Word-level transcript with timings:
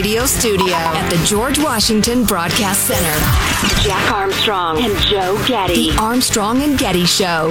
radio 0.00 0.24
studio 0.24 0.72
at 0.72 1.10
the 1.10 1.26
George 1.26 1.58
Washington 1.58 2.24
Broadcast 2.24 2.86
Center. 2.86 3.82
Jack 3.82 4.10
Armstrong 4.10 4.82
and 4.82 4.96
Joe 5.00 5.36
Getty. 5.46 5.90
The 5.90 5.98
Armstrong 5.98 6.62
and 6.62 6.78
Getty 6.78 7.04
Show. 7.04 7.50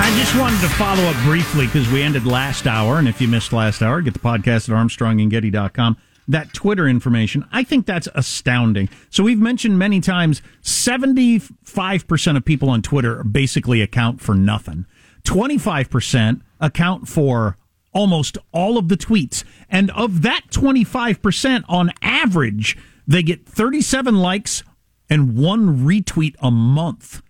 I 0.00 0.14
just 0.18 0.38
wanted 0.38 0.60
to 0.60 0.68
follow 0.74 1.02
up 1.04 1.16
briefly 1.24 1.64
because 1.64 1.90
we 1.90 2.02
ended 2.02 2.26
last 2.26 2.66
hour. 2.66 2.98
And 2.98 3.08
if 3.08 3.22
you 3.22 3.28
missed 3.28 3.54
last 3.54 3.80
hour, 3.80 4.02
get 4.02 4.12
the 4.12 4.20
podcast 4.20 4.68
at 4.68 4.76
armstrongandgetty.com. 4.76 5.96
That 6.28 6.52
Twitter 6.52 6.86
information, 6.86 7.48
I 7.50 7.64
think 7.64 7.86
that's 7.86 8.08
astounding. 8.14 8.90
So 9.08 9.24
we've 9.24 9.40
mentioned 9.40 9.78
many 9.78 10.02
times 10.02 10.42
75% 10.60 12.36
of 12.36 12.44
people 12.44 12.68
on 12.68 12.82
Twitter 12.82 13.24
basically 13.24 13.80
account 13.80 14.20
for 14.20 14.34
nothing. 14.34 14.84
25% 15.24 16.42
account 16.60 17.08
for 17.08 17.56
almost 17.98 18.38
all 18.52 18.78
of 18.78 18.86
the 18.88 18.96
tweets. 18.96 19.42
And 19.68 19.90
of 19.90 20.22
that 20.22 20.42
25%, 20.50 21.64
on 21.68 21.90
average, 22.00 22.78
they 23.08 23.24
get 23.24 23.44
37 23.44 24.14
likes 24.16 24.62
and 25.10 25.36
one 25.36 25.84
retweet 25.84 26.36
a 26.40 26.50
month. 26.50 27.22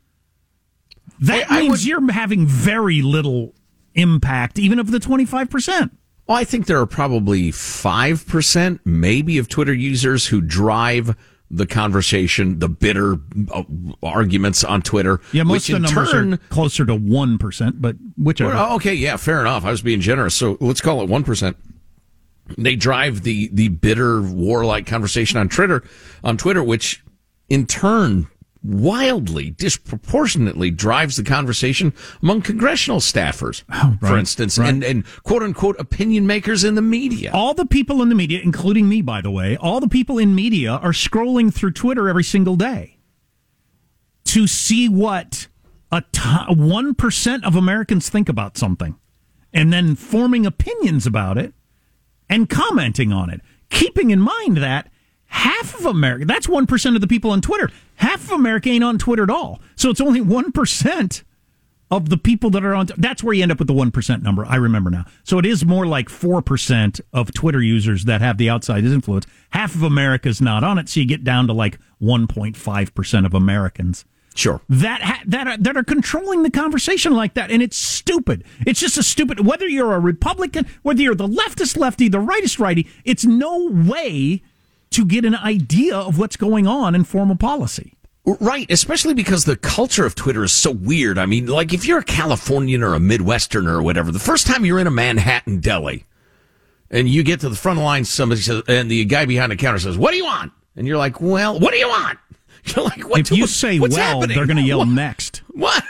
That 1.18 1.50
I- 1.50 1.56
I 1.56 1.60
means 1.60 1.70
would- 1.70 1.84
you're 1.86 2.12
having 2.12 2.46
very 2.46 3.00
little 3.00 3.54
impact, 3.94 4.58
even 4.58 4.78
of 4.78 4.90
the 4.90 5.00
25%. 5.00 5.90
Well, 6.26 6.36
I 6.36 6.44
think 6.44 6.66
there 6.66 6.78
are 6.78 6.86
probably 6.86 7.50
5% 7.50 8.80
maybe 8.84 9.38
of 9.38 9.48
Twitter 9.48 9.72
users 9.72 10.26
who 10.26 10.42
drive 10.42 11.16
the 11.50 11.66
conversation, 11.66 12.58
the 12.58 12.68
bitter 12.68 13.16
uh, 13.52 13.62
arguments 14.02 14.64
on 14.64 14.82
Twitter. 14.82 15.20
Yeah, 15.32 15.44
most 15.44 15.52
which 15.52 15.70
of 15.70 15.76
in 15.76 15.82
the 15.82 15.88
numbers 15.88 16.10
turn, 16.10 16.34
are 16.34 16.38
closer 16.50 16.84
to 16.84 16.94
1%, 16.94 17.80
but 17.80 17.96
whichever. 18.16 18.52
Well, 18.52 18.74
okay, 18.76 18.94
yeah, 18.94 19.16
fair 19.16 19.40
enough. 19.40 19.64
I 19.64 19.70
was 19.70 19.82
being 19.82 20.00
generous. 20.00 20.34
So 20.34 20.58
let's 20.60 20.80
call 20.80 21.02
it 21.02 21.08
1%. 21.08 21.54
They 22.56 22.76
drive 22.76 23.22
the, 23.22 23.48
the 23.52 23.68
bitter 23.68 24.22
warlike 24.22 24.86
conversation 24.86 25.38
on 25.38 25.48
Twitter, 25.48 25.82
on 26.24 26.36
Twitter, 26.36 26.62
which 26.62 27.02
in 27.48 27.66
turn 27.66 28.28
wildly, 28.62 29.50
disproportionately 29.50 30.70
drives 30.70 31.16
the 31.16 31.22
conversation 31.22 31.92
among 32.22 32.42
congressional 32.42 32.98
staffers, 33.00 33.62
for 33.62 33.72
Oh, 33.72 33.96
right, 34.00 34.18
instance, 34.18 34.58
right. 34.58 34.68
and, 34.68 34.82
and 34.84 35.04
quote 35.22 35.42
unquote 35.42 35.78
opinion 35.78 36.26
makers 36.26 36.64
in 36.64 36.74
the 36.74 36.82
media. 36.82 37.30
all 37.32 37.54
the 37.54 37.66
people 37.66 38.02
in 38.02 38.08
the 38.08 38.14
media, 38.14 38.40
including 38.42 38.88
me, 38.88 39.00
by 39.02 39.20
the 39.20 39.30
way, 39.30 39.56
all 39.56 39.80
the 39.80 39.88
people 39.88 40.18
in 40.18 40.34
media 40.34 40.72
are 40.72 40.90
scrolling 40.92 41.52
through 41.54 41.70
Twitter 41.72 42.08
every 42.08 42.24
single 42.24 42.56
day 42.56 42.98
to 44.24 44.46
see 44.46 44.88
what 44.88 45.46
a 45.90 46.02
one 46.52 46.94
percent 46.94 47.44
of 47.44 47.54
Americans 47.56 48.08
think 48.10 48.28
about 48.28 48.58
something, 48.58 48.98
and 49.54 49.72
then 49.72 49.94
forming 49.94 50.44
opinions 50.44 51.06
about 51.06 51.38
it 51.38 51.54
and 52.28 52.50
commenting 52.50 53.12
on 53.12 53.30
it. 53.30 53.40
Keeping 53.70 54.10
in 54.10 54.20
mind 54.20 54.58
that 54.58 54.90
half 55.28 55.78
of 55.78 55.86
America, 55.86 56.24
that's 56.24 56.48
one 56.48 56.66
percent 56.66 56.96
of 56.96 57.00
the 57.00 57.06
people 57.06 57.30
on 57.30 57.40
Twitter. 57.40 57.70
Half 57.96 58.24
of 58.24 58.32
America 58.32 58.68
ain't 58.68 58.84
on 58.84 58.98
Twitter 58.98 59.22
at 59.22 59.30
all. 59.30 59.60
So 59.76 59.90
it's 59.90 60.00
only 60.00 60.20
one 60.20 60.52
percent 60.52 61.22
of 61.90 62.10
the 62.10 62.18
people 62.18 62.50
that 62.50 62.64
are 62.64 62.74
on 62.74 62.86
that's 62.98 63.22
where 63.22 63.32
you 63.32 63.42
end 63.42 63.50
up 63.50 63.58
with 63.58 63.66
the 63.66 63.72
1% 63.72 64.22
number 64.22 64.44
i 64.44 64.56
remember 64.56 64.90
now 64.90 65.06
so 65.24 65.38
it 65.38 65.46
is 65.46 65.64
more 65.64 65.86
like 65.86 66.08
4% 66.10 67.00
of 67.14 67.32
twitter 67.32 67.62
users 67.62 68.04
that 68.04 68.20
have 68.20 68.36
the 68.36 68.50
outside 68.50 68.84
influence 68.84 69.26
half 69.50 69.74
of 69.74 69.82
america's 69.82 70.42
not 70.42 70.62
on 70.62 70.76
it 70.76 70.90
so 70.90 71.00
you 71.00 71.06
get 71.06 71.24
down 71.24 71.46
to 71.46 71.54
like 71.54 71.78
1.5% 72.02 73.24
of 73.24 73.32
americans 73.32 74.04
Sure. 74.34 74.60
that 74.68 75.00
ha- 75.02 75.22
that 75.26 75.48
are, 75.48 75.56
that 75.56 75.76
are 75.76 75.82
controlling 75.82 76.44
the 76.44 76.50
conversation 76.50 77.12
like 77.12 77.34
that, 77.34 77.50
and 77.50 77.60
it's 77.60 77.76
stupid. 77.76 78.44
It's 78.64 78.78
just 78.78 78.96
a 78.96 79.02
stupid. 79.02 79.44
Whether 79.44 79.66
you're 79.66 79.94
a 79.94 79.98
Republican, 79.98 80.64
whether 80.82 81.02
you're 81.02 81.16
the 81.16 81.26
leftist 81.26 81.76
lefty, 81.76 82.08
the 82.08 82.18
rightist 82.18 82.60
righty, 82.60 82.86
it's 83.04 83.24
no 83.24 83.68
way 83.68 84.42
to 84.90 85.04
get 85.04 85.24
an 85.24 85.34
idea 85.34 85.96
of 85.96 86.18
what's 86.18 86.36
going 86.36 86.66
on 86.66 86.94
in 86.94 87.04
formal 87.04 87.36
policy. 87.36 87.94
Right, 88.40 88.70
especially 88.70 89.14
because 89.14 89.46
the 89.46 89.56
culture 89.56 90.04
of 90.04 90.14
Twitter 90.14 90.44
is 90.44 90.52
so 90.52 90.70
weird. 90.70 91.16
I 91.18 91.24
mean, 91.24 91.46
like 91.46 91.72
if 91.72 91.86
you're 91.86 91.98
a 92.00 92.04
Californian 92.04 92.82
or 92.82 92.94
a 92.94 92.98
Midwesterner 92.98 93.72
or 93.72 93.82
whatever, 93.82 94.12
the 94.12 94.18
first 94.18 94.46
time 94.46 94.64
you're 94.66 94.78
in 94.78 94.86
a 94.86 94.90
Manhattan 94.90 95.60
deli 95.60 96.04
and 96.90 97.08
you 97.08 97.22
get 97.22 97.40
to 97.40 97.48
the 97.48 97.56
front 97.56 97.78
line, 97.80 98.04
somebody 98.04 98.42
says, 98.42 98.62
and 98.68 98.90
the 98.90 99.04
guy 99.06 99.24
behind 99.24 99.50
the 99.52 99.56
counter 99.56 99.78
says, 99.78 99.96
"What 99.96 100.10
do 100.10 100.18
you 100.18 100.24
want?" 100.24 100.52
And 100.76 100.86
you're 100.86 100.98
like, 100.98 101.20
"Well, 101.22 101.58
what 101.58 101.72
do 101.72 101.78
you 101.78 101.88
want?" 101.88 102.18
You're 102.64 102.84
like, 102.84 103.08
"What?" 103.08 103.20
if 103.20 103.30
you 103.30 103.44
what- 103.44 103.50
say 103.50 103.78
"well," 103.80 103.90
happening? 103.92 104.36
they're 104.36 104.46
going 104.46 104.56
to 104.62 104.62
yell 104.62 104.80
What? 104.80 104.88
next. 104.88 105.42
What? 105.48 105.82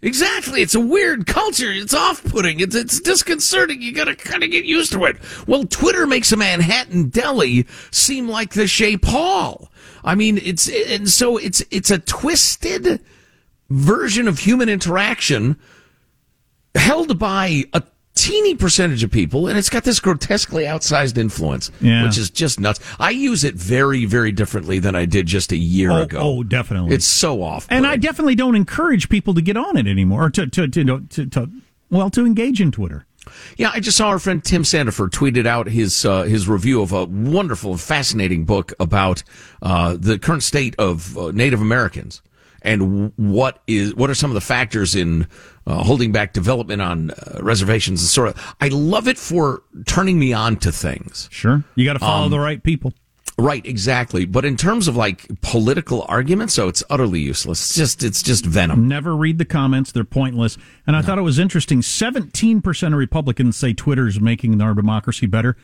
Exactly. 0.00 0.62
It's 0.62 0.76
a 0.76 0.80
weird 0.80 1.26
culture. 1.26 1.72
It's 1.72 1.94
off-putting. 1.94 2.60
It's 2.60 2.76
it's 2.76 3.00
disconcerting. 3.00 3.82
You 3.82 3.92
got 3.92 4.04
to 4.04 4.14
kind 4.14 4.44
of 4.44 4.50
get 4.50 4.64
used 4.64 4.92
to 4.92 5.04
it. 5.06 5.16
Well, 5.48 5.64
Twitter 5.64 6.06
makes 6.06 6.30
a 6.30 6.36
Manhattan 6.36 7.08
deli 7.08 7.66
seem 7.90 8.28
like 8.28 8.54
the 8.54 8.68
Shea 8.68 8.96
Paul. 8.96 9.72
I 10.04 10.14
mean, 10.14 10.38
it's 10.38 10.68
and 10.68 11.08
so 11.08 11.36
it's 11.36 11.64
it's 11.72 11.90
a 11.90 11.98
twisted 11.98 13.00
version 13.70 14.28
of 14.28 14.38
human 14.38 14.68
interaction 14.68 15.58
held 16.76 17.18
by 17.18 17.64
a 17.72 17.82
teeny 18.18 18.54
percentage 18.54 19.02
of 19.04 19.10
people, 19.10 19.46
and 19.46 19.56
it's 19.58 19.70
got 19.70 19.84
this 19.84 20.00
grotesquely 20.00 20.64
outsized 20.64 21.16
influence, 21.18 21.70
Yeah. 21.80 22.02
which 22.04 22.18
is 22.18 22.30
just 22.30 22.58
nuts. 22.58 22.80
I 22.98 23.10
use 23.10 23.44
it 23.44 23.54
very, 23.54 24.04
very 24.04 24.32
differently 24.32 24.78
than 24.78 24.94
I 24.94 25.04
did 25.04 25.26
just 25.26 25.52
a 25.52 25.56
year 25.56 25.90
Oh, 25.90 26.02
ago. 26.02 26.18
oh, 26.20 26.42
definitely. 26.42 26.94
It's 26.94 27.06
so 27.06 27.42
off. 27.42 27.66
And 27.70 27.86
I 27.86 27.96
definitely 27.96 28.34
don't 28.34 28.56
encourage 28.56 29.08
people 29.08 29.34
to 29.34 29.40
get 29.42 29.56
on 29.56 29.76
it 29.76 29.86
anymore, 29.86 30.24
or 30.26 30.30
to 30.30 30.46
to 30.46 30.66
to, 30.68 30.84
to, 31.00 31.26
to 31.26 31.50
well 31.90 32.10
to 32.10 32.26
engage 32.26 32.60
in 32.60 32.72
Twitter. 32.72 33.04
Yeah, 33.58 33.70
I 33.74 33.80
just 33.80 33.96
saw 33.98 34.08
our 34.08 34.18
friend 34.18 34.42
Tim 34.42 34.62
Sandefur 34.62 35.08
tweeted 35.10 35.44
out 35.46 35.68
his 35.68 36.04
uh, 36.04 36.22
his 36.22 36.48
review 36.48 36.80
of 36.82 36.92
a 36.92 37.04
wonderful 37.04 37.72
and 37.72 37.80
fascinating 37.80 38.44
book 38.46 38.72
about 38.80 39.22
uh, 39.60 39.96
the 39.98 40.18
current 40.18 40.42
state 40.42 40.74
of 40.78 41.16
uh, 41.18 41.30
Native 41.32 41.60
Americans 41.60 42.22
and 42.62 43.12
what 43.16 43.62
is 43.66 43.94
what 43.94 44.08
are 44.10 44.14
some 44.14 44.30
of 44.30 44.34
the 44.34 44.40
factors 44.40 44.94
in 44.96 45.26
uh, 45.68 45.84
holding 45.84 46.10
back 46.12 46.32
development 46.32 46.80
on 46.80 47.10
uh, 47.10 47.38
reservations 47.42 48.00
and 48.00 48.08
sort 48.08 48.28
of. 48.28 48.56
I 48.60 48.68
love 48.68 49.06
it 49.06 49.18
for 49.18 49.62
turning 49.86 50.18
me 50.18 50.32
on 50.32 50.56
to 50.56 50.72
things. 50.72 51.28
Sure, 51.30 51.62
you 51.76 51.84
got 51.84 51.92
to 51.92 51.98
follow 52.00 52.24
Um, 52.24 52.30
the 52.30 52.40
right 52.40 52.62
people. 52.62 52.92
Right, 53.40 53.64
exactly. 53.64 54.24
But 54.24 54.44
in 54.44 54.56
terms 54.56 54.88
of 54.88 54.96
like 54.96 55.28
political 55.42 56.04
arguments, 56.08 56.54
so 56.54 56.66
it's 56.66 56.82
utterly 56.90 57.20
useless. 57.20 57.60
It's 57.66 57.76
just 57.76 58.02
it's 58.02 58.20
just 58.22 58.44
venom. 58.44 58.88
Never 58.88 59.14
read 59.14 59.38
the 59.38 59.44
comments; 59.44 59.92
they're 59.92 60.02
pointless. 60.02 60.58
And 60.88 60.96
I 60.96 61.02
thought 61.02 61.18
it 61.18 61.22
was 61.22 61.38
interesting. 61.38 61.80
Seventeen 61.82 62.60
percent 62.60 62.94
of 62.94 62.98
Republicans 62.98 63.56
say 63.56 63.74
Twitter's 63.74 64.18
making 64.20 64.60
our 64.60 64.74
democracy 64.74 65.26
better. 65.26 65.56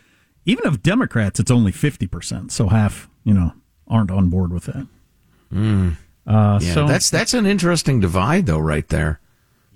Even 0.44 0.66
of 0.66 0.82
Democrats, 0.84 1.40
it's 1.40 1.50
only 1.50 1.72
fifty 1.72 2.06
percent. 2.06 2.52
So 2.52 2.68
half, 2.68 3.08
you 3.24 3.34
know, 3.34 3.54
aren't 3.88 4.10
on 4.12 4.28
board 4.28 4.52
with 4.52 4.66
that. 4.66 4.86
Uh, 5.52 6.58
Yeah, 6.62 6.74
so 6.74 6.86
that's 6.86 7.10
that's 7.10 7.34
an 7.34 7.46
interesting 7.46 7.98
divide 8.00 8.46
though, 8.46 8.58
right 8.60 8.88
there. 8.88 9.18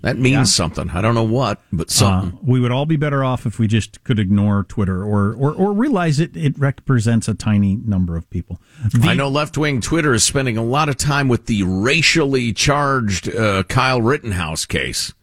That 0.01 0.17
means 0.17 0.33
Yeah. 0.33 0.43
something. 0.45 0.89
I 0.91 1.01
don't 1.01 1.13
know 1.13 1.23
what, 1.23 1.61
but 1.73 1.87
Uh, 1.89 1.91
something. 1.91 2.39
we 2.41 2.59
would 2.61 2.71
all 2.71 2.85
be 2.85 2.95
better 2.95 3.21
off 3.23 3.45
if 3.45 3.59
we 3.59 3.67
just 3.67 4.01
could 4.05 4.17
ignore 4.17 4.63
Twitter 4.63 5.03
or 5.03 5.33
or, 5.33 5.51
or 5.53 5.73
realize 5.73 6.19
it 6.21 6.37
it 6.37 6.57
represents 6.57 7.27
a 7.27 7.33
tiny 7.33 7.75
number 7.85 8.15
of 8.15 8.29
people. 8.29 8.61
I 9.03 9.13
know 9.13 9.27
left 9.27 9.57
wing 9.57 9.81
Twitter 9.81 10.13
is 10.13 10.23
spending 10.23 10.57
a 10.57 10.63
lot 10.63 10.87
of 10.87 10.95
time 10.95 11.27
with 11.27 11.47
the 11.47 11.63
racially 11.63 12.53
charged 12.53 13.27
uh, 13.35 13.63
Kyle 13.63 14.01
Rittenhouse 14.01 14.65
case, 14.65 15.13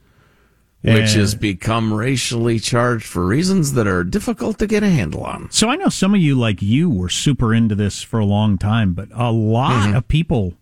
which 0.83 1.15
Uh, 1.17 1.21
has 1.21 1.35
become 1.35 1.95
racially 1.95 2.59
charged 2.61 3.07
for 3.07 3.27
reasons 3.27 3.73
that 3.73 3.87
are 3.87 4.05
difficult 4.05 4.59
to 4.59 4.67
get 4.67 4.83
a 4.83 4.91
handle 4.91 5.25
on. 5.25 5.49
So 5.51 5.71
I 5.71 5.77
know 5.77 5.89
some 5.89 6.15
of 6.15 6.21
you, 6.21 6.35
like 6.39 6.61
you, 6.61 6.91
were 6.91 7.09
super 7.09 7.55
into 7.55 7.75
this 7.75 8.03
for 8.03 8.19
a 8.21 8.27
long 8.27 8.59
time, 8.59 8.93
but 8.93 9.09
a 9.15 9.33
lot 9.33 9.87
Mm-hmm. 9.87 9.97
of 9.97 10.07
people, 10.09 10.55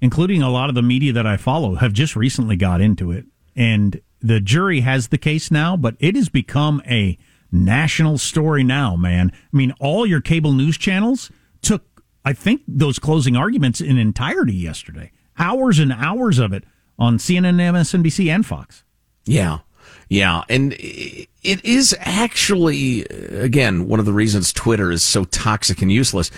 including 0.00 0.42
a 0.42 0.50
lot 0.50 0.68
of 0.68 0.74
the 0.74 0.82
media 0.82 1.12
that 1.12 1.26
I 1.26 1.36
follow, 1.36 1.76
have 1.76 1.92
just 1.92 2.16
recently 2.16 2.56
got 2.56 2.80
into 2.80 3.10
it. 3.10 3.26
And 3.56 4.00
the 4.20 4.40
jury 4.40 4.80
has 4.80 5.08
the 5.08 5.18
case 5.18 5.50
now, 5.50 5.76
but 5.76 5.96
it 5.98 6.14
has 6.16 6.28
become 6.28 6.82
a 6.86 7.18
national 7.50 8.18
story 8.18 8.64
now, 8.64 8.96
man. 8.96 9.32
I 9.34 9.56
mean, 9.56 9.72
all 9.80 10.06
your 10.06 10.20
cable 10.20 10.52
news 10.52 10.76
channels 10.76 11.30
took, 11.62 12.02
I 12.24 12.32
think, 12.32 12.62
those 12.68 12.98
closing 12.98 13.36
arguments 13.36 13.80
in 13.80 13.98
entirety 13.98 14.54
yesterday. 14.54 15.12
Hours 15.38 15.78
and 15.78 15.92
hours 15.92 16.38
of 16.38 16.52
it 16.52 16.64
on 16.98 17.18
CNN, 17.18 17.56
MSNBC, 17.56 18.28
and 18.28 18.44
Fox. 18.44 18.84
Yeah. 19.24 19.58
Yeah. 20.08 20.42
And 20.48 20.72
it 20.72 21.64
is 21.64 21.94
actually, 22.00 23.02
again, 23.04 23.88
one 23.88 24.00
of 24.00 24.06
the 24.06 24.12
reasons 24.12 24.52
Twitter 24.52 24.90
is 24.90 25.04
so 25.04 25.24
toxic 25.24 25.82
and 25.82 25.92
useless. 25.92 26.30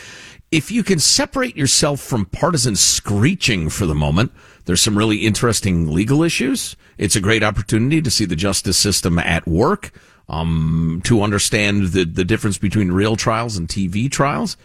If 0.50 0.72
you 0.72 0.82
can 0.82 0.98
separate 0.98 1.56
yourself 1.56 2.00
from 2.00 2.26
partisan 2.26 2.74
screeching 2.74 3.70
for 3.70 3.86
the 3.86 3.94
moment, 3.94 4.32
there's 4.64 4.82
some 4.82 4.98
really 4.98 5.18
interesting 5.18 5.92
legal 5.92 6.22
issues. 6.24 6.76
It's 6.98 7.14
a 7.14 7.20
great 7.20 7.44
opportunity 7.44 8.02
to 8.02 8.10
see 8.10 8.24
the 8.24 8.36
justice 8.36 8.76
system 8.76 9.18
at 9.18 9.46
work, 9.46 9.92
um, 10.28 11.00
to 11.04 11.22
understand 11.22 11.88
the, 11.88 12.04
the 12.04 12.24
difference 12.24 12.58
between 12.58 12.90
real 12.90 13.14
trials 13.14 13.56
and 13.56 13.68
TV 13.68 14.10
trials. 14.10 14.56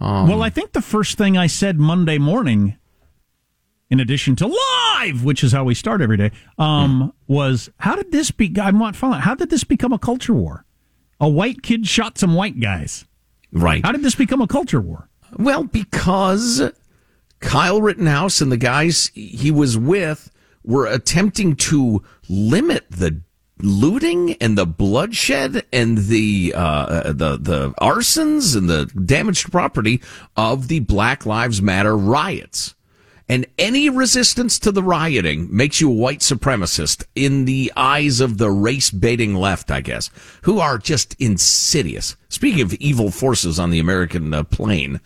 Um, 0.00 0.28
well, 0.28 0.42
I 0.42 0.50
think 0.50 0.72
the 0.72 0.82
first 0.82 1.16
thing 1.16 1.36
I 1.36 1.46
said 1.46 1.78
Monday 1.78 2.18
morning, 2.18 2.76
in 3.90 4.00
addition 4.00 4.36
to 4.36 4.46
live, 4.46 5.24
which 5.24 5.42
is 5.44 5.52
how 5.52 5.64
we 5.64 5.74
start 5.74 6.00
every 6.00 6.16
day, 6.16 6.30
um, 6.58 7.12
was 7.26 7.70
how 7.78 7.96
did 7.96 8.12
this 8.12 8.30
be? 8.30 8.54
I'm 8.60 8.78
not 8.78 8.96
following. 8.96 9.20
How 9.20 9.34
did 9.34 9.50
this 9.50 9.64
become 9.64 9.92
a 9.92 9.98
culture 9.98 10.34
war? 10.34 10.64
a 11.20 11.28
white 11.28 11.62
kid 11.62 11.86
shot 11.86 12.18
some 12.18 12.34
white 12.34 12.58
guys. 12.58 13.04
Right. 13.52 13.84
How 13.84 13.92
did 13.92 14.02
this 14.02 14.14
become 14.14 14.40
a 14.40 14.46
culture 14.46 14.80
war? 14.80 15.08
Well, 15.36 15.64
because 15.64 16.72
Kyle 17.40 17.82
Rittenhouse 17.82 18.40
and 18.40 18.50
the 18.50 18.56
guys 18.56 19.10
he 19.14 19.50
was 19.50 19.76
with 19.76 20.30
were 20.64 20.86
attempting 20.86 21.56
to 21.56 22.02
limit 22.28 22.86
the 22.90 23.20
looting 23.58 24.32
and 24.34 24.56
the 24.56 24.66
bloodshed 24.66 25.64
and 25.72 25.98
the 25.98 26.54
uh, 26.56 27.12
the 27.12 27.36
the 27.36 27.70
arsons 27.80 28.56
and 28.56 28.68
the 28.68 28.86
damaged 28.86 29.52
property 29.52 30.00
of 30.36 30.68
the 30.68 30.80
Black 30.80 31.26
Lives 31.26 31.60
Matter 31.60 31.96
riots. 31.96 32.74
And 33.30 33.46
any 33.58 33.88
resistance 33.88 34.58
to 34.58 34.72
the 34.72 34.82
rioting 34.82 35.46
makes 35.56 35.80
you 35.80 35.88
a 35.88 35.94
white 35.94 36.18
supremacist 36.18 37.04
in 37.14 37.44
the 37.44 37.72
eyes 37.76 38.18
of 38.18 38.38
the 38.38 38.50
race 38.50 38.90
baiting 38.90 39.36
left, 39.36 39.70
I 39.70 39.82
guess, 39.82 40.10
who 40.42 40.58
are 40.58 40.78
just 40.78 41.14
insidious. 41.20 42.16
Speaking 42.28 42.62
of 42.62 42.74
evil 42.74 43.12
forces 43.12 43.60
on 43.60 43.70
the 43.70 43.78
American 43.78 44.34
uh, 44.34 44.42
plane, 44.42 45.00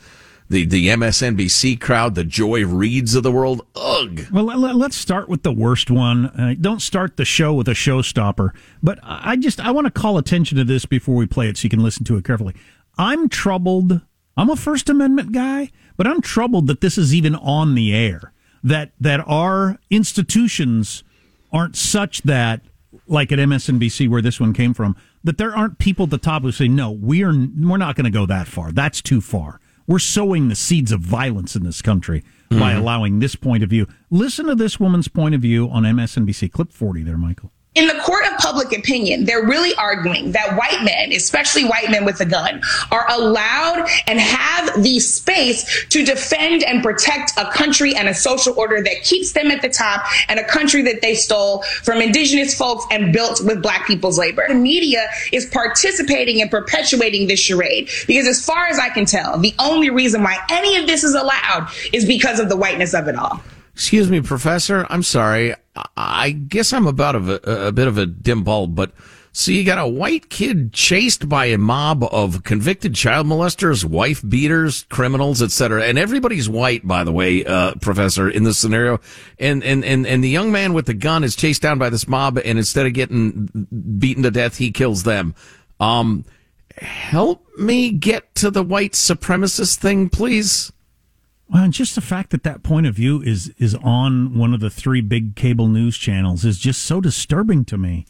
the, 0.48 0.64
the 0.64 0.88
MSNBC 0.88 1.78
crowd, 1.78 2.14
the 2.14 2.24
Joy 2.24 2.62
Reids 2.62 3.14
of 3.14 3.24
the 3.24 3.30
world, 3.30 3.66
ugh. 3.76 4.22
Well, 4.32 4.46
let, 4.46 4.92
us 4.92 4.96
start 4.96 5.28
with 5.28 5.42
the 5.42 5.52
worst 5.52 5.90
one. 5.90 6.28
Uh, 6.28 6.54
don't 6.58 6.80
start 6.80 7.18
the 7.18 7.26
show 7.26 7.52
with 7.52 7.68
a 7.68 7.72
showstopper. 7.72 8.52
But 8.82 9.00
I 9.02 9.36
just, 9.36 9.60
I 9.60 9.70
want 9.70 9.86
to 9.86 9.90
call 9.90 10.16
attention 10.16 10.56
to 10.56 10.64
this 10.64 10.86
before 10.86 11.14
we 11.14 11.26
play 11.26 11.50
it 11.50 11.58
so 11.58 11.64
you 11.64 11.70
can 11.70 11.82
listen 11.82 12.04
to 12.04 12.16
it 12.16 12.24
carefully. 12.24 12.54
I'm 12.96 13.28
troubled. 13.28 14.00
I'm 14.34 14.48
a 14.48 14.56
First 14.56 14.88
Amendment 14.88 15.32
guy. 15.32 15.70
But 15.96 16.06
I'm 16.06 16.20
troubled 16.20 16.66
that 16.66 16.80
this 16.80 16.98
is 16.98 17.14
even 17.14 17.34
on 17.34 17.74
the 17.74 17.94
air. 17.94 18.32
That 18.62 18.92
that 18.98 19.20
our 19.26 19.78
institutions 19.90 21.04
aren't 21.52 21.76
such 21.76 22.22
that, 22.22 22.62
like 23.06 23.30
at 23.30 23.38
MSNBC 23.38 24.08
where 24.08 24.22
this 24.22 24.40
one 24.40 24.54
came 24.54 24.72
from, 24.72 24.96
that 25.22 25.36
there 25.36 25.54
aren't 25.54 25.78
people 25.78 26.04
at 26.04 26.10
the 26.10 26.18
top 26.18 26.42
who 26.42 26.52
say, 26.52 26.66
"No, 26.66 26.90
we 26.90 27.22
are 27.22 27.32
we're 27.32 27.76
not 27.76 27.94
going 27.94 28.04
to 28.04 28.10
go 28.10 28.26
that 28.26 28.48
far. 28.48 28.72
That's 28.72 29.02
too 29.02 29.20
far." 29.20 29.60
We're 29.86 29.98
sowing 29.98 30.48
the 30.48 30.54
seeds 30.54 30.92
of 30.92 31.00
violence 31.00 31.54
in 31.54 31.62
this 31.62 31.82
country 31.82 32.20
mm-hmm. 32.50 32.58
by 32.58 32.72
allowing 32.72 33.18
this 33.18 33.36
point 33.36 33.62
of 33.62 33.68
view. 33.68 33.86
Listen 34.10 34.46
to 34.46 34.54
this 34.54 34.80
woman's 34.80 35.08
point 35.08 35.34
of 35.34 35.42
view 35.42 35.68
on 35.68 35.82
MSNBC. 35.82 36.50
Clip 36.50 36.72
40 36.72 37.02
there, 37.02 37.18
Michael 37.18 37.52
in 37.74 37.88
the 37.88 37.94
court 37.94 38.24
of 38.26 38.38
public 38.38 38.76
opinion, 38.76 39.24
they're 39.24 39.44
really 39.44 39.74
arguing 39.74 40.32
that 40.32 40.56
white 40.56 40.84
men, 40.84 41.12
especially 41.12 41.64
white 41.64 41.90
men 41.90 42.04
with 42.04 42.20
a 42.20 42.24
gun, 42.24 42.62
are 42.92 43.06
allowed 43.10 43.88
and 44.06 44.20
have 44.20 44.82
the 44.82 45.00
space 45.00 45.86
to 45.88 46.04
defend 46.04 46.62
and 46.62 46.82
protect 46.82 47.32
a 47.36 47.50
country 47.50 47.94
and 47.96 48.08
a 48.08 48.14
social 48.14 48.58
order 48.58 48.82
that 48.82 49.02
keeps 49.02 49.32
them 49.32 49.50
at 49.50 49.60
the 49.60 49.68
top 49.68 50.04
and 50.28 50.38
a 50.38 50.44
country 50.44 50.82
that 50.82 51.02
they 51.02 51.14
stole 51.14 51.62
from 51.82 52.00
indigenous 52.00 52.56
folks 52.56 52.84
and 52.90 53.12
built 53.12 53.42
with 53.44 53.60
black 53.60 53.86
people's 53.86 54.18
labor. 54.18 54.44
The 54.46 54.54
media 54.54 55.06
is 55.32 55.46
participating 55.46 56.40
and 56.40 56.50
perpetuating 56.50 57.26
this 57.26 57.40
charade 57.40 57.90
because 58.06 58.28
as 58.28 58.44
far 58.44 58.66
as 58.66 58.78
I 58.78 58.88
can 58.90 59.04
tell, 59.04 59.38
the 59.38 59.54
only 59.58 59.90
reason 59.90 60.22
why 60.22 60.38
any 60.50 60.76
of 60.76 60.86
this 60.86 61.02
is 61.02 61.14
allowed 61.14 61.68
is 61.92 62.04
because 62.04 62.38
of 62.38 62.48
the 62.48 62.56
whiteness 62.56 62.94
of 62.94 63.08
it 63.08 63.16
all. 63.16 63.42
Excuse 63.74 64.08
me, 64.08 64.20
Professor. 64.20 64.86
I'm 64.88 65.02
sorry. 65.02 65.54
I 65.96 66.30
guess 66.30 66.72
I'm 66.72 66.86
about 66.86 67.16
a, 67.16 67.66
a 67.68 67.72
bit 67.72 67.88
of 67.88 67.98
a 67.98 68.06
dim 68.06 68.44
bulb, 68.44 68.74
but 68.74 68.92
so 69.36 69.50
you 69.50 69.64
got 69.64 69.78
a 69.78 69.88
white 69.88 70.30
kid 70.30 70.72
chased 70.72 71.28
by 71.28 71.46
a 71.46 71.58
mob 71.58 72.04
of 72.04 72.44
convicted 72.44 72.94
child 72.94 73.26
molesters, 73.26 73.84
wife 73.84 74.22
beaters, 74.26 74.84
criminals, 74.90 75.42
etc. 75.42 75.84
And 75.86 75.98
everybody's 75.98 76.48
white, 76.48 76.86
by 76.86 77.02
the 77.02 77.10
way, 77.10 77.44
uh, 77.44 77.74
Professor, 77.80 78.30
in 78.30 78.44
this 78.44 78.58
scenario. 78.58 79.00
And, 79.40 79.64
and, 79.64 79.84
and, 79.84 80.06
and 80.06 80.22
the 80.22 80.28
young 80.28 80.52
man 80.52 80.72
with 80.72 80.86
the 80.86 80.94
gun 80.94 81.24
is 81.24 81.34
chased 81.34 81.62
down 81.62 81.80
by 81.80 81.90
this 81.90 82.06
mob, 82.06 82.38
and 82.38 82.58
instead 82.58 82.86
of 82.86 82.92
getting 82.92 83.48
beaten 83.98 84.22
to 84.22 84.30
death, 84.30 84.58
he 84.58 84.70
kills 84.70 85.02
them. 85.02 85.34
Um, 85.80 86.24
help 86.78 87.44
me 87.58 87.90
get 87.90 88.36
to 88.36 88.52
the 88.52 88.62
white 88.62 88.92
supremacist 88.92 89.78
thing, 89.78 90.10
please. 90.10 90.72
Well, 91.48 91.64
and 91.64 91.72
just 91.72 91.94
the 91.94 92.00
fact 92.00 92.30
that 92.30 92.42
that 92.44 92.62
point 92.62 92.86
of 92.86 92.94
view 92.94 93.22
is 93.22 93.52
is 93.58 93.74
on 93.76 94.36
one 94.36 94.54
of 94.54 94.60
the 94.60 94.70
three 94.70 95.00
big 95.00 95.36
cable 95.36 95.68
news 95.68 95.96
channels 95.96 96.44
is 96.44 96.58
just 96.58 96.82
so 96.82 97.00
disturbing 97.00 97.64
to 97.66 97.76
me. 97.76 98.06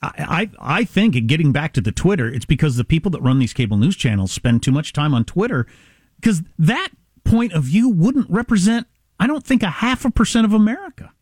I, 0.00 0.50
I, 0.60 0.78
I 0.78 0.84
think, 0.84 1.26
getting 1.26 1.52
back 1.52 1.72
to 1.74 1.80
the 1.80 1.92
Twitter, 1.92 2.28
it's 2.28 2.44
because 2.44 2.76
the 2.76 2.84
people 2.84 3.10
that 3.10 3.22
run 3.22 3.40
these 3.40 3.52
cable 3.52 3.76
news 3.76 3.96
channels 3.96 4.32
spend 4.32 4.62
too 4.62 4.72
much 4.72 4.92
time 4.92 5.12
on 5.12 5.24
Twitter 5.24 5.66
because 6.20 6.42
that 6.58 6.90
point 7.24 7.52
of 7.52 7.64
view 7.64 7.88
wouldn't 7.88 8.30
represent, 8.30 8.86
I 9.18 9.26
don't 9.26 9.44
think, 9.44 9.62
a 9.62 9.70
half 9.70 10.04
a 10.04 10.10
percent 10.10 10.44
of 10.44 10.52
America. 10.52 11.12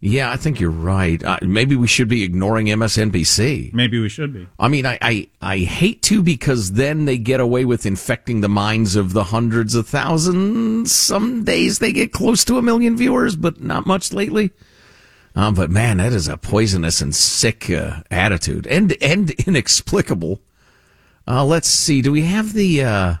Yeah, 0.00 0.30
I 0.30 0.36
think 0.36 0.60
you're 0.60 0.70
right. 0.70 1.22
Uh, 1.24 1.38
maybe 1.42 1.74
we 1.74 1.86
should 1.86 2.08
be 2.08 2.22
ignoring 2.22 2.66
MSNBC. 2.66 3.72
Maybe 3.72 3.98
we 3.98 4.10
should 4.10 4.32
be. 4.32 4.46
I 4.58 4.68
mean, 4.68 4.84
I, 4.84 4.98
I, 5.00 5.28
I 5.40 5.58
hate 5.58 6.02
to 6.02 6.22
because 6.22 6.72
then 6.72 7.06
they 7.06 7.16
get 7.16 7.40
away 7.40 7.64
with 7.64 7.86
infecting 7.86 8.42
the 8.42 8.48
minds 8.48 8.94
of 8.94 9.14
the 9.14 9.24
hundreds 9.24 9.74
of 9.74 9.88
thousands. 9.88 10.92
Some 10.92 11.44
days 11.44 11.78
they 11.78 11.92
get 11.92 12.12
close 12.12 12.44
to 12.44 12.58
a 12.58 12.62
million 12.62 12.96
viewers, 12.96 13.36
but 13.36 13.62
not 13.62 13.86
much 13.86 14.12
lately. 14.12 14.50
Um, 15.34 15.54
but 15.54 15.70
man, 15.70 15.96
that 15.96 16.12
is 16.12 16.28
a 16.28 16.36
poisonous 16.36 17.00
and 17.00 17.14
sick 17.14 17.70
uh, 17.70 18.02
attitude 18.10 18.66
and 18.66 18.96
and 19.02 19.30
inexplicable. 19.46 20.40
Uh, 21.26 21.44
let's 21.44 21.68
see. 21.68 22.02
Do 22.02 22.12
we 22.12 22.22
have 22.22 22.52
the 22.52 22.82
uh, 22.82 23.14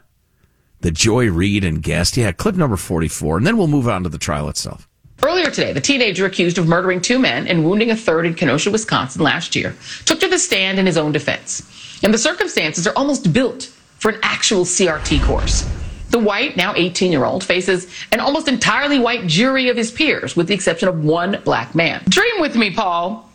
the 0.80 0.90
Joy 0.90 1.30
Reid 1.30 1.64
and 1.64 1.82
guest? 1.82 2.16
Yeah, 2.16 2.32
clip 2.32 2.54
number 2.54 2.76
forty 2.76 3.08
four, 3.08 3.36
and 3.36 3.46
then 3.46 3.58
we'll 3.58 3.66
move 3.66 3.88
on 3.88 4.02
to 4.02 4.08
the 4.08 4.18
trial 4.18 4.48
itself. 4.48 4.88
Earlier 5.22 5.50
today, 5.50 5.72
the 5.72 5.80
teenager 5.80 6.26
accused 6.26 6.58
of 6.58 6.68
murdering 6.68 7.00
two 7.00 7.18
men 7.18 7.46
and 7.46 7.64
wounding 7.64 7.90
a 7.90 7.96
third 7.96 8.26
in 8.26 8.34
Kenosha, 8.34 8.70
Wisconsin 8.70 9.22
last 9.22 9.56
year 9.56 9.74
took 10.04 10.20
to 10.20 10.28
the 10.28 10.38
stand 10.38 10.78
in 10.78 10.86
his 10.86 10.98
own 10.98 11.12
defense. 11.12 11.62
And 12.02 12.12
the 12.12 12.18
circumstances 12.18 12.86
are 12.86 12.96
almost 12.96 13.32
built 13.32 13.64
for 13.98 14.10
an 14.10 14.18
actual 14.22 14.64
CRT 14.64 15.24
course. 15.24 15.68
The 16.10 16.18
white, 16.18 16.56
now 16.56 16.74
18 16.74 17.10
year 17.10 17.24
old, 17.24 17.42
faces 17.42 17.88
an 18.12 18.20
almost 18.20 18.46
entirely 18.46 18.98
white 18.98 19.26
jury 19.26 19.68
of 19.68 19.76
his 19.76 19.90
peers, 19.90 20.36
with 20.36 20.48
the 20.48 20.54
exception 20.54 20.88
of 20.88 21.02
one 21.02 21.40
black 21.44 21.74
man. 21.74 22.02
Dream 22.08 22.40
with 22.40 22.54
me, 22.54 22.72
Paul. 22.72 23.28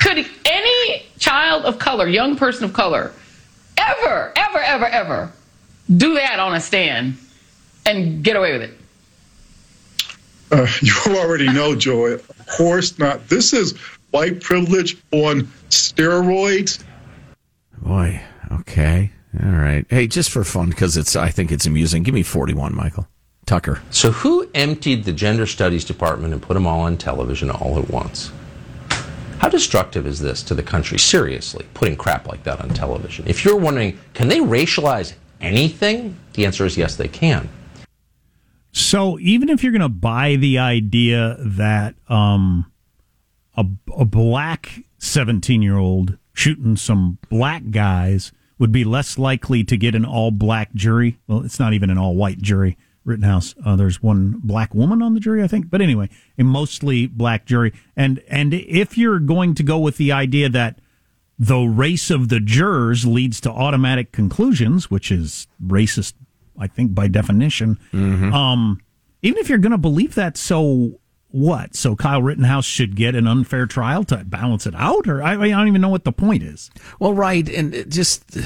Could 0.00 0.26
any 0.44 1.06
child 1.18 1.64
of 1.64 1.78
color, 1.78 2.06
young 2.06 2.36
person 2.36 2.64
of 2.64 2.72
color, 2.72 3.12
ever, 3.78 4.32
ever, 4.36 4.58
ever, 4.58 4.86
ever 4.86 5.32
do 5.94 6.14
that 6.14 6.38
on 6.38 6.54
a 6.54 6.60
stand 6.60 7.16
and 7.86 8.22
get 8.22 8.36
away 8.36 8.52
with 8.52 8.62
it? 8.62 8.78
Uh, 10.54 10.68
you 10.82 10.94
already 11.08 11.52
know, 11.52 11.74
Joy. 11.74 12.12
Of 12.12 12.46
course 12.46 12.98
not. 12.98 13.28
This 13.28 13.52
is 13.52 13.76
white 14.10 14.40
privilege 14.40 14.96
on 15.10 15.42
steroids. 15.68 16.84
Boy, 17.78 18.22
okay. 18.52 19.10
All 19.42 19.50
right. 19.50 19.84
Hey, 19.90 20.06
just 20.06 20.30
for 20.30 20.44
fun, 20.44 20.70
because 20.70 20.96
it's 20.96 21.16
I 21.16 21.30
think 21.30 21.50
it's 21.50 21.66
amusing. 21.66 22.04
Give 22.04 22.14
me 22.14 22.22
41, 22.22 22.74
Michael. 22.74 23.08
Tucker. 23.46 23.82
So, 23.90 24.12
who 24.12 24.48
emptied 24.54 25.04
the 25.04 25.12
gender 25.12 25.44
studies 25.44 25.84
department 25.84 26.32
and 26.32 26.40
put 26.40 26.54
them 26.54 26.66
all 26.66 26.80
on 26.80 26.96
television 26.96 27.50
all 27.50 27.78
at 27.78 27.90
once? 27.90 28.30
How 29.38 29.48
destructive 29.48 30.06
is 30.06 30.20
this 30.20 30.42
to 30.44 30.54
the 30.54 30.62
country? 30.62 30.98
Seriously, 30.98 31.66
putting 31.74 31.96
crap 31.96 32.28
like 32.28 32.44
that 32.44 32.60
on 32.62 32.70
television. 32.70 33.26
If 33.26 33.44
you're 33.44 33.56
wondering, 33.56 33.98
can 34.14 34.28
they 34.28 34.38
racialize 34.38 35.14
anything? 35.40 36.16
The 36.34 36.46
answer 36.46 36.64
is 36.64 36.78
yes, 36.78 36.96
they 36.96 37.08
can. 37.08 37.50
So 38.74 39.20
even 39.20 39.50
if 39.50 39.62
you're 39.62 39.72
going 39.72 39.82
to 39.82 39.88
buy 39.88 40.34
the 40.34 40.58
idea 40.58 41.36
that 41.38 41.94
um, 42.08 42.70
a, 43.56 43.64
a 43.96 44.04
black 44.04 44.80
17 44.98 45.62
year 45.62 45.76
old 45.76 46.18
shooting 46.32 46.76
some 46.76 47.18
black 47.28 47.70
guys 47.70 48.32
would 48.58 48.72
be 48.72 48.82
less 48.82 49.16
likely 49.16 49.62
to 49.62 49.76
get 49.76 49.94
an 49.94 50.04
all 50.04 50.32
black 50.32 50.74
jury, 50.74 51.18
well, 51.28 51.44
it's 51.44 51.60
not 51.60 51.72
even 51.72 51.88
an 51.88 51.98
all 51.98 52.16
white 52.16 52.38
jury. 52.38 52.76
Rittenhouse, 53.04 53.54
uh, 53.64 53.76
there's 53.76 54.02
one 54.02 54.40
black 54.42 54.74
woman 54.74 55.02
on 55.02 55.14
the 55.14 55.20
jury, 55.20 55.42
I 55.42 55.46
think, 55.46 55.70
but 55.70 55.80
anyway, 55.80 56.08
a 56.36 56.42
mostly 56.42 57.06
black 57.06 57.44
jury. 57.44 57.72
And 57.94 58.24
and 58.28 58.54
if 58.54 58.98
you're 58.98 59.20
going 59.20 59.54
to 59.54 59.62
go 59.62 59.78
with 59.78 59.98
the 59.98 60.10
idea 60.10 60.48
that 60.48 60.80
the 61.38 61.60
race 61.60 62.10
of 62.10 62.28
the 62.28 62.40
jurors 62.40 63.06
leads 63.06 63.40
to 63.42 63.50
automatic 63.50 64.10
conclusions, 64.10 64.90
which 64.90 65.12
is 65.12 65.46
racist 65.64 66.14
I 66.58 66.66
think 66.66 66.94
by 66.94 67.08
definition. 67.08 67.78
Mm-hmm. 67.92 68.32
Um, 68.32 68.80
even 69.22 69.38
if 69.38 69.48
you're 69.48 69.58
going 69.58 69.72
to 69.72 69.78
believe 69.78 70.14
that, 70.16 70.36
so 70.36 70.98
what? 71.34 71.74
So 71.74 71.96
Kyle 71.96 72.22
Rittenhouse 72.22 72.64
should 72.64 72.94
get 72.94 73.16
an 73.16 73.26
unfair 73.26 73.66
trial 73.66 74.04
to 74.04 74.18
balance 74.18 74.66
it 74.66 74.74
out, 74.76 75.08
or 75.08 75.20
I, 75.20 75.32
I 75.32 75.48
don't 75.48 75.66
even 75.66 75.80
know 75.80 75.88
what 75.88 76.04
the 76.04 76.12
point 76.12 76.44
is. 76.44 76.70
Well, 77.00 77.12
right, 77.12 77.48
and 77.48 77.90
just 77.90 78.38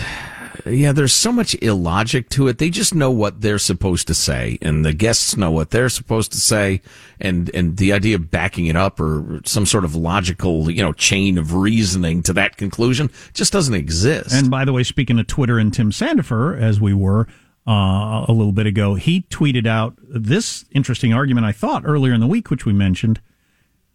yeah, 0.65 0.93
there's 0.93 1.13
so 1.13 1.31
much 1.31 1.55
illogic 1.57 2.31
to 2.31 2.49
it. 2.49 2.57
They 2.57 2.71
just 2.71 2.95
know 2.95 3.11
what 3.11 3.43
they're 3.43 3.59
supposed 3.59 4.07
to 4.07 4.15
say, 4.15 4.59
and 4.63 4.87
the 4.87 4.95
guests 4.95 5.37
know 5.37 5.51
what 5.51 5.71
they're 5.71 5.91
supposed 5.91 6.33
to 6.33 6.41
say, 6.41 6.81
and 7.21 7.51
and 7.55 7.77
the 7.77 7.93
idea 7.93 8.17
of 8.17 8.31
backing 8.31 8.67
it 8.67 8.77
up 8.77 8.99
or 9.01 9.41
some 9.45 9.67
sort 9.67 9.85
of 9.85 9.95
logical, 9.95 10.71
you 10.71 10.83
know, 10.83 10.95
chain 10.95 11.37
of 11.37 11.55
reasoning 11.55 12.23
to 12.23 12.33
that 12.33 12.57
conclusion 12.57 13.11
just 13.35 13.53
doesn't 13.53 13.75
exist. 13.75 14.33
And 14.33 14.51
by 14.51 14.65
the 14.65 14.73
way, 14.73 14.83
speaking 14.83 15.19
of 15.19 15.27
Twitter 15.27 15.59
and 15.59 15.75
Tim 15.75 15.91
Sandefur, 15.91 16.59
as 16.59 16.81
we 16.81 16.95
were 16.95 17.29
uh, 17.69 18.25
a 18.27 18.33
little 18.33 18.53
bit 18.53 18.67
ago, 18.67 18.95
he 18.95 19.23
tweeted 19.23 19.67
out 19.67 19.95
this 20.03 20.65
interesting 20.73 21.13
argument 21.13 21.47
I 21.47 21.53
thought 21.53 21.83
earlier 21.85 22.13
in 22.15 22.21
the 22.21 22.27
week, 22.27 22.51
which 22.51 22.65
we 22.65 22.73
mentioned. 22.73 23.21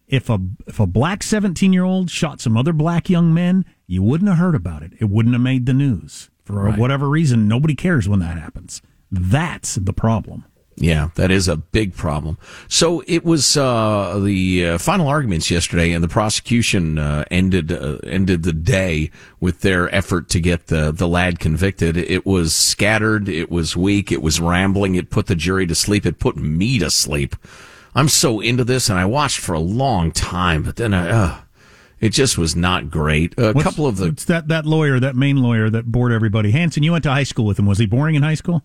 If 0.06 0.28
a 0.28 0.38
if 0.66 0.78
a 0.78 0.86
black 0.86 1.22
seventeen 1.22 1.72
year 1.72 1.82
old 1.84 2.10
shot 2.10 2.40
some 2.40 2.56
other 2.56 2.72
black 2.74 3.08
young 3.10 3.32
men 3.34 3.64
you 3.86 4.02
wouldn't 4.02 4.28
have 4.28 4.38
heard 4.38 4.54
about 4.54 4.82
it. 4.82 4.92
It 5.00 5.06
wouldn't 5.10 5.34
have 5.34 5.42
made 5.42 5.66
the 5.66 5.72
news. 5.74 6.30
For 6.44 6.64
Right. 6.64 6.78
whatever 6.78 7.08
reason, 7.08 7.48
nobody 7.48 7.74
cares 7.74 8.06
when 8.08 8.20
that 8.20 8.36
happens. 8.38 8.82
That's 9.10 9.76
the 9.76 9.92
problem. 9.94 10.44
Yeah, 10.76 11.10
that 11.14 11.30
is 11.30 11.46
a 11.46 11.56
big 11.56 11.94
problem. 11.94 12.36
So 12.68 13.02
it 13.06 13.24
was 13.24 13.56
uh, 13.56 14.18
the 14.22 14.66
uh, 14.66 14.78
final 14.78 15.06
arguments 15.06 15.50
yesterday, 15.50 15.92
and 15.92 16.02
the 16.02 16.08
prosecution 16.08 16.98
uh, 16.98 17.24
ended 17.30 17.70
uh, 17.70 17.98
ended 18.04 18.42
the 18.42 18.52
day 18.52 19.10
with 19.38 19.60
their 19.60 19.94
effort 19.94 20.28
to 20.30 20.40
get 20.40 20.66
the 20.66 20.90
the 20.90 21.06
lad 21.06 21.38
convicted. 21.38 21.96
It 21.96 22.26
was 22.26 22.54
scattered, 22.54 23.28
it 23.28 23.50
was 23.50 23.76
weak, 23.76 24.10
it 24.10 24.20
was 24.22 24.40
rambling. 24.40 24.96
It 24.96 25.10
put 25.10 25.26
the 25.26 25.36
jury 25.36 25.66
to 25.68 25.74
sleep. 25.76 26.04
It 26.06 26.18
put 26.18 26.36
me 26.36 26.78
to 26.80 26.90
sleep. 26.90 27.36
I'm 27.94 28.08
so 28.08 28.40
into 28.40 28.64
this, 28.64 28.88
and 28.90 28.98
I 28.98 29.04
watched 29.04 29.38
for 29.38 29.52
a 29.52 29.60
long 29.60 30.10
time, 30.10 30.64
but 30.64 30.76
then 30.76 30.92
I. 30.92 31.08
Uh, 31.10 31.40
it 32.00 32.10
just 32.12 32.36
was 32.36 32.54
not 32.56 32.90
great. 32.90 33.32
A 33.38 33.52
What's- 33.52 33.62
couple 33.62 33.86
of 33.86 33.96
the 33.96 34.10
that 34.26 34.48
that 34.48 34.66
lawyer, 34.66 34.98
that 35.00 35.14
main 35.16 35.36
lawyer 35.40 35.70
that 35.70 35.86
bored 35.86 36.12
everybody. 36.12 36.50
Hanson, 36.50 36.82
you 36.82 36.92
went 36.92 37.04
to 37.04 37.10
high 37.10 37.22
school 37.22 37.46
with 37.46 37.58
him. 37.58 37.66
Was 37.66 37.78
he 37.78 37.86
boring 37.86 38.14
in 38.16 38.22
high 38.22 38.34
school? 38.34 38.62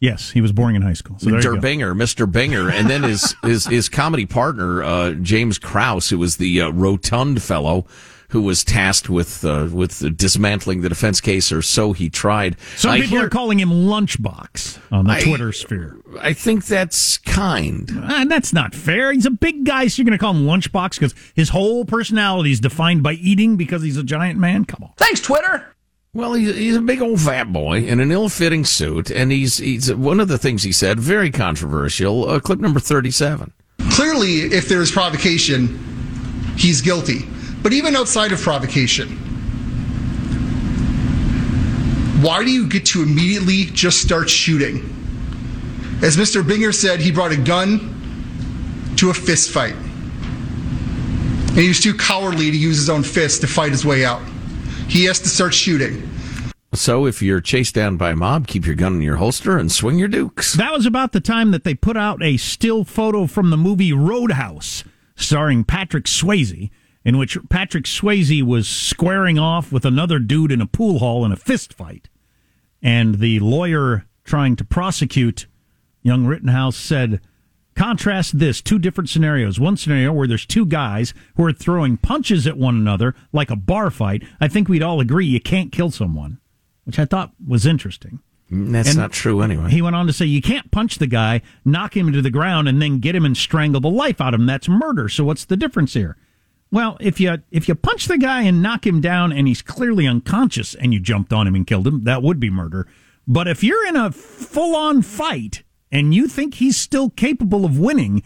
Yes, 0.00 0.30
he 0.32 0.40
was 0.40 0.52
boring 0.52 0.76
in 0.76 0.82
high 0.82 0.92
school. 0.92 1.18
So 1.18 1.30
there 1.30 1.38
you 1.38 1.42
go. 1.42 1.54
Derbinger, 1.54 1.94
Mr. 1.94 2.30
Binger, 2.30 2.70
and 2.70 2.90
then 2.90 3.02
his 3.04 3.34
his 3.42 3.66
his 3.66 3.88
comedy 3.88 4.26
partner 4.26 4.82
uh, 4.82 5.12
James 5.12 5.58
Kraus, 5.58 6.10
who 6.10 6.18
was 6.18 6.36
the 6.36 6.60
uh, 6.60 6.70
rotund 6.70 7.42
fellow 7.42 7.86
who 8.30 8.42
was 8.42 8.64
tasked 8.64 9.08
with 9.08 9.44
uh, 9.44 9.68
with 9.72 10.16
dismantling 10.16 10.80
the 10.80 10.88
defense 10.88 11.20
case, 11.20 11.52
or 11.52 11.62
so 11.62 11.92
he 11.92 12.10
tried. 12.10 12.56
Some 12.76 12.90
I 12.90 13.00
people 13.00 13.18
hear- 13.18 13.26
are 13.26 13.30
calling 13.30 13.60
him 13.60 13.70
Lunchbox 13.70 14.78
on 14.90 15.04
the 15.06 15.12
I- 15.12 15.22
Twitter 15.22 15.52
sphere. 15.52 15.96
I 16.20 16.32
think 16.32 16.66
that's 16.66 17.18
kind. 17.18 17.88
And 17.90 18.30
that's 18.30 18.52
not 18.52 18.74
fair. 18.74 19.12
He's 19.12 19.26
a 19.26 19.30
big 19.30 19.64
guy, 19.64 19.86
so 19.86 20.00
you're 20.02 20.04
going 20.06 20.18
to 20.18 20.22
call 20.22 20.34
him 20.34 20.44
Lunchbox 20.46 20.98
because 20.98 21.14
his 21.34 21.48
whole 21.50 21.84
personality 21.84 22.50
is 22.52 22.60
defined 22.60 23.02
by 23.02 23.12
eating 23.14 23.56
because 23.56 23.82
he's 23.82 23.96
a 23.96 24.04
giant 24.04 24.38
man? 24.38 24.64
Come 24.64 24.84
on. 24.84 24.90
Thanks, 24.96 25.20
Twitter. 25.20 25.73
Well, 26.14 26.34
he's, 26.34 26.54
he's 26.54 26.76
a 26.76 26.80
big 26.80 27.02
old 27.02 27.20
fat 27.20 27.52
boy 27.52 27.78
in 27.78 27.98
an 27.98 28.12
ill-fitting 28.12 28.64
suit, 28.64 29.10
and 29.10 29.32
he's 29.32 29.58
he's 29.58 29.92
one 29.92 30.20
of 30.20 30.28
the 30.28 30.38
things 30.38 30.62
he 30.62 30.70
said 30.70 31.00
very 31.00 31.32
controversial. 31.32 32.28
Uh, 32.28 32.38
clip 32.38 32.60
number 32.60 32.78
thirty-seven. 32.78 33.52
Clearly, 33.90 34.42
if 34.42 34.68
there 34.68 34.80
is 34.80 34.92
provocation, 34.92 35.76
he's 36.56 36.80
guilty. 36.80 37.26
But 37.64 37.72
even 37.72 37.96
outside 37.96 38.30
of 38.30 38.40
provocation, 38.40 39.08
why 42.22 42.44
do 42.44 42.50
you 42.50 42.68
get 42.68 42.86
to 42.86 43.02
immediately 43.02 43.64
just 43.64 44.00
start 44.00 44.30
shooting? 44.30 44.90
As 46.00 46.16
Mr. 46.16 46.42
Binger 46.42 46.72
said, 46.72 47.00
he 47.00 47.10
brought 47.10 47.32
a 47.32 47.36
gun 47.36 47.90
to 48.96 49.10
a 49.10 49.14
fist 49.14 49.50
fight. 49.50 49.74
And 49.74 51.58
he 51.58 51.68
was 51.68 51.80
too 51.80 51.94
cowardly 51.94 52.50
to 52.50 52.56
use 52.56 52.76
his 52.76 52.90
own 52.90 53.02
fist 53.02 53.40
to 53.40 53.46
fight 53.46 53.70
his 53.72 53.84
way 53.84 54.04
out. 54.04 54.22
He 54.88 55.04
has 55.04 55.18
to 55.20 55.28
start 55.28 55.54
shooting. 55.54 56.08
So, 56.74 57.06
if 57.06 57.22
you're 57.22 57.40
chased 57.40 57.74
down 57.74 57.96
by 57.96 58.10
a 58.10 58.16
mob, 58.16 58.48
keep 58.48 58.66
your 58.66 58.74
gun 58.74 58.94
in 58.94 59.00
your 59.00 59.16
holster 59.16 59.56
and 59.56 59.70
swing 59.70 59.98
your 59.98 60.08
dukes. 60.08 60.54
That 60.54 60.72
was 60.72 60.86
about 60.86 61.12
the 61.12 61.20
time 61.20 61.52
that 61.52 61.62
they 61.62 61.74
put 61.74 61.96
out 61.96 62.22
a 62.22 62.36
still 62.36 62.82
photo 62.82 63.26
from 63.26 63.50
the 63.50 63.56
movie 63.56 63.92
Roadhouse, 63.92 64.82
starring 65.14 65.62
Patrick 65.62 66.06
Swayze, 66.06 66.70
in 67.04 67.16
which 67.16 67.38
Patrick 67.48 67.84
Swayze 67.84 68.42
was 68.42 68.66
squaring 68.66 69.38
off 69.38 69.70
with 69.70 69.84
another 69.84 70.18
dude 70.18 70.50
in 70.50 70.60
a 70.60 70.66
pool 70.66 70.98
hall 70.98 71.24
in 71.24 71.30
a 71.30 71.36
fist 71.36 71.72
fight. 71.72 72.08
And 72.82 73.20
the 73.20 73.38
lawyer 73.38 74.06
trying 74.24 74.56
to 74.56 74.64
prosecute 74.64 75.46
young 76.02 76.26
Rittenhouse 76.26 76.76
said, 76.76 77.20
Contrast 77.74 78.38
this 78.38 78.60
two 78.60 78.78
different 78.78 79.10
scenarios. 79.10 79.58
One 79.58 79.76
scenario 79.76 80.12
where 80.12 80.28
there's 80.28 80.46
two 80.46 80.64
guys 80.64 81.12
who 81.36 81.44
are 81.44 81.52
throwing 81.52 81.96
punches 81.96 82.46
at 82.46 82.56
one 82.56 82.76
another 82.76 83.14
like 83.32 83.50
a 83.50 83.56
bar 83.56 83.90
fight. 83.90 84.22
I 84.40 84.48
think 84.48 84.68
we'd 84.68 84.82
all 84.82 85.00
agree 85.00 85.26
you 85.26 85.40
can't 85.40 85.72
kill 85.72 85.90
someone, 85.90 86.38
which 86.84 86.98
I 86.98 87.04
thought 87.04 87.32
was 87.44 87.66
interesting. 87.66 88.20
Mm, 88.50 88.72
that's 88.72 88.90
And 88.90 88.98
not 88.98 89.12
true 89.12 89.42
anyway. 89.42 89.70
He 89.70 89.82
went 89.82 89.96
on 89.96 90.06
to 90.06 90.12
say 90.12 90.26
you 90.26 90.42
can't 90.42 90.70
punch 90.70 90.98
the 90.98 91.06
guy, 91.06 91.42
knock 91.64 91.96
him 91.96 92.12
to 92.12 92.22
the 92.22 92.30
ground, 92.30 92.68
and 92.68 92.80
then 92.80 93.00
get 93.00 93.16
him 93.16 93.24
and 93.24 93.36
strangle 93.36 93.80
the 93.80 93.90
life 93.90 94.20
out 94.20 94.34
of 94.34 94.40
him. 94.40 94.46
That's 94.46 94.68
murder. 94.68 95.08
So 95.08 95.24
what's 95.24 95.44
the 95.44 95.56
difference 95.56 95.94
here? 95.94 96.16
Well, 96.70 96.96
if 97.00 97.20
you 97.20 97.38
if 97.50 97.68
you 97.68 97.74
punch 97.74 98.06
the 98.06 98.18
guy 98.18 98.42
and 98.42 98.62
knock 98.62 98.86
him 98.86 99.00
down 99.00 99.32
and 99.32 99.48
he's 99.48 99.62
clearly 99.62 100.06
unconscious 100.06 100.74
and 100.74 100.92
you 100.92 101.00
jumped 101.00 101.32
on 101.32 101.46
him 101.46 101.54
and 101.54 101.66
killed 101.66 101.86
him, 101.86 102.04
that 102.04 102.22
would 102.22 102.38
be 102.38 102.50
murder. 102.50 102.86
But 103.26 103.48
if 103.48 103.64
you're 103.64 103.86
in 103.86 103.96
a 103.96 104.12
full 104.12 104.76
on 104.76 105.02
fight 105.02 105.63
and 105.94 106.14
you 106.14 106.28
think 106.28 106.54
he's 106.54 106.76
still 106.76 107.08
capable 107.10 107.64
of 107.64 107.78
winning, 107.78 108.22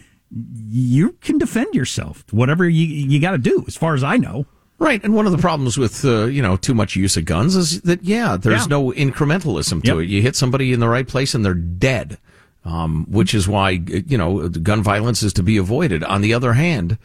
you 0.67 1.13
can 1.21 1.37
defend 1.37 1.73
yourself. 1.73 2.25
Whatever 2.31 2.67
you 2.67 2.85
you 2.85 3.19
got 3.21 3.31
to 3.31 3.37
do, 3.37 3.63
as 3.67 3.77
far 3.77 3.93
as 3.95 4.03
I 4.03 4.17
know. 4.17 4.45
Right, 4.77 5.03
and 5.03 5.13
one 5.13 5.25
of 5.25 5.33
the 5.33 5.37
problems 5.37 5.77
with 5.77 6.05
uh, 6.05 6.25
you 6.25 6.41
know 6.41 6.55
too 6.57 6.73
much 6.73 6.95
use 6.95 7.15
of 7.17 7.25
guns 7.25 7.55
is 7.55 7.81
that 7.81 8.03
yeah, 8.03 8.37
there's 8.37 8.61
Yeah. 8.61 8.67
no 8.77 8.91
incrementalism 8.91 9.81
to 9.83 9.87
Yep. 9.95 9.97
it. 10.03 10.09
You 10.09 10.21
hit 10.21 10.35
somebody 10.35 10.71
in 10.73 10.79
the 10.79 10.87
right 10.89 11.07
place 11.07 11.35
and 11.35 11.43
they're 11.45 11.53
dead, 11.53 12.17
um, 12.63 13.05
which 13.09 13.33
is 13.33 13.47
why 13.47 13.71
you 13.71 14.17
know 14.17 14.47
gun 14.49 14.81
violence 14.83 15.21
is 15.23 15.33
to 15.33 15.43
be 15.43 15.57
avoided. 15.57 16.03
On 16.05 16.21
the 16.21 16.33
other 16.33 16.53
hand, 16.53 16.97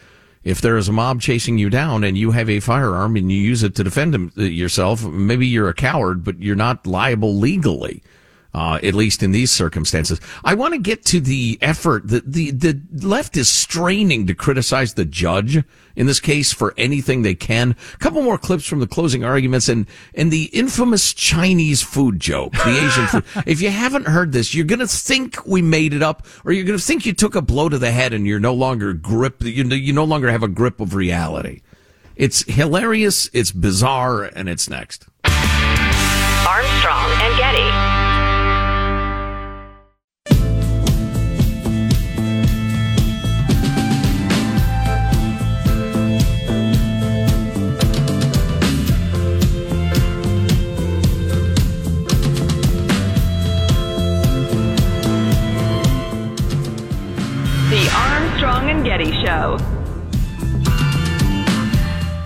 if 0.44 0.60
there 0.60 0.76
is 0.76 0.88
a 0.88 0.92
mob 0.92 1.20
chasing 1.20 1.58
you 1.58 1.68
down 1.68 2.04
and 2.04 2.16
you 2.16 2.30
have 2.30 2.48
a 2.48 2.60
firearm 2.60 3.16
and 3.16 3.32
you 3.32 3.38
use 3.38 3.62
it 3.64 3.74
to 3.76 3.82
defend 3.82 4.14
uh, 4.14 4.42
yourself, 4.42 5.04
maybe 5.04 5.46
you're 5.46 5.68
a 5.70 5.74
coward, 5.74 6.22
but 6.22 6.40
you're 6.40 6.54
not 6.54 6.86
liable 6.86 7.34
legally. 7.34 8.02
Uh, 8.54 8.78
at 8.84 8.94
least 8.94 9.20
in 9.24 9.32
these 9.32 9.50
circumstances, 9.50 10.20
I 10.44 10.54
want 10.54 10.74
to 10.74 10.78
get 10.78 11.04
to 11.06 11.18
the 11.18 11.58
effort 11.60 12.06
that 12.06 12.32
the 12.32 12.52
the 12.52 12.80
left 12.92 13.36
is 13.36 13.48
straining 13.48 14.28
to 14.28 14.34
criticize 14.34 14.94
the 14.94 15.04
judge 15.04 15.64
in 15.96 16.06
this 16.06 16.20
case 16.20 16.52
for 16.52 16.72
anything 16.76 17.22
they 17.22 17.34
can. 17.34 17.74
A 17.94 17.98
couple 17.98 18.22
more 18.22 18.38
clips 18.38 18.64
from 18.64 18.78
the 18.78 18.86
closing 18.86 19.24
arguments 19.24 19.68
and 19.68 19.88
and 20.14 20.30
the 20.30 20.44
infamous 20.52 21.12
Chinese 21.12 21.82
food 21.82 22.20
joke, 22.20 22.52
the 22.52 22.78
Asian 22.86 23.06
food. 23.08 23.24
If 23.46 23.60
you 23.60 23.70
haven't 23.70 24.06
heard 24.06 24.30
this, 24.30 24.54
you're 24.54 24.64
gonna 24.64 24.86
think 24.86 25.44
we 25.44 25.60
made 25.60 25.92
it 25.92 26.02
up, 26.02 26.24
or 26.44 26.52
you're 26.52 26.64
gonna 26.64 26.78
think 26.78 27.04
you 27.04 27.12
took 27.12 27.34
a 27.34 27.42
blow 27.42 27.68
to 27.68 27.78
the 27.78 27.90
head 27.90 28.12
and 28.12 28.24
you're 28.24 28.38
no 28.38 28.54
longer 28.54 28.92
grip. 28.92 29.42
You 29.42 29.64
you 29.64 29.92
no 29.92 30.04
longer 30.04 30.30
have 30.30 30.44
a 30.44 30.48
grip 30.48 30.80
of 30.80 30.94
reality. 30.94 31.62
It's 32.14 32.44
hilarious, 32.46 33.28
it's 33.32 33.50
bizarre, 33.50 34.22
and 34.22 34.48
it's 34.48 34.70
next. 34.70 35.08
Armstrong 35.24 37.10
and 37.20 37.36
Getty. 37.36 37.93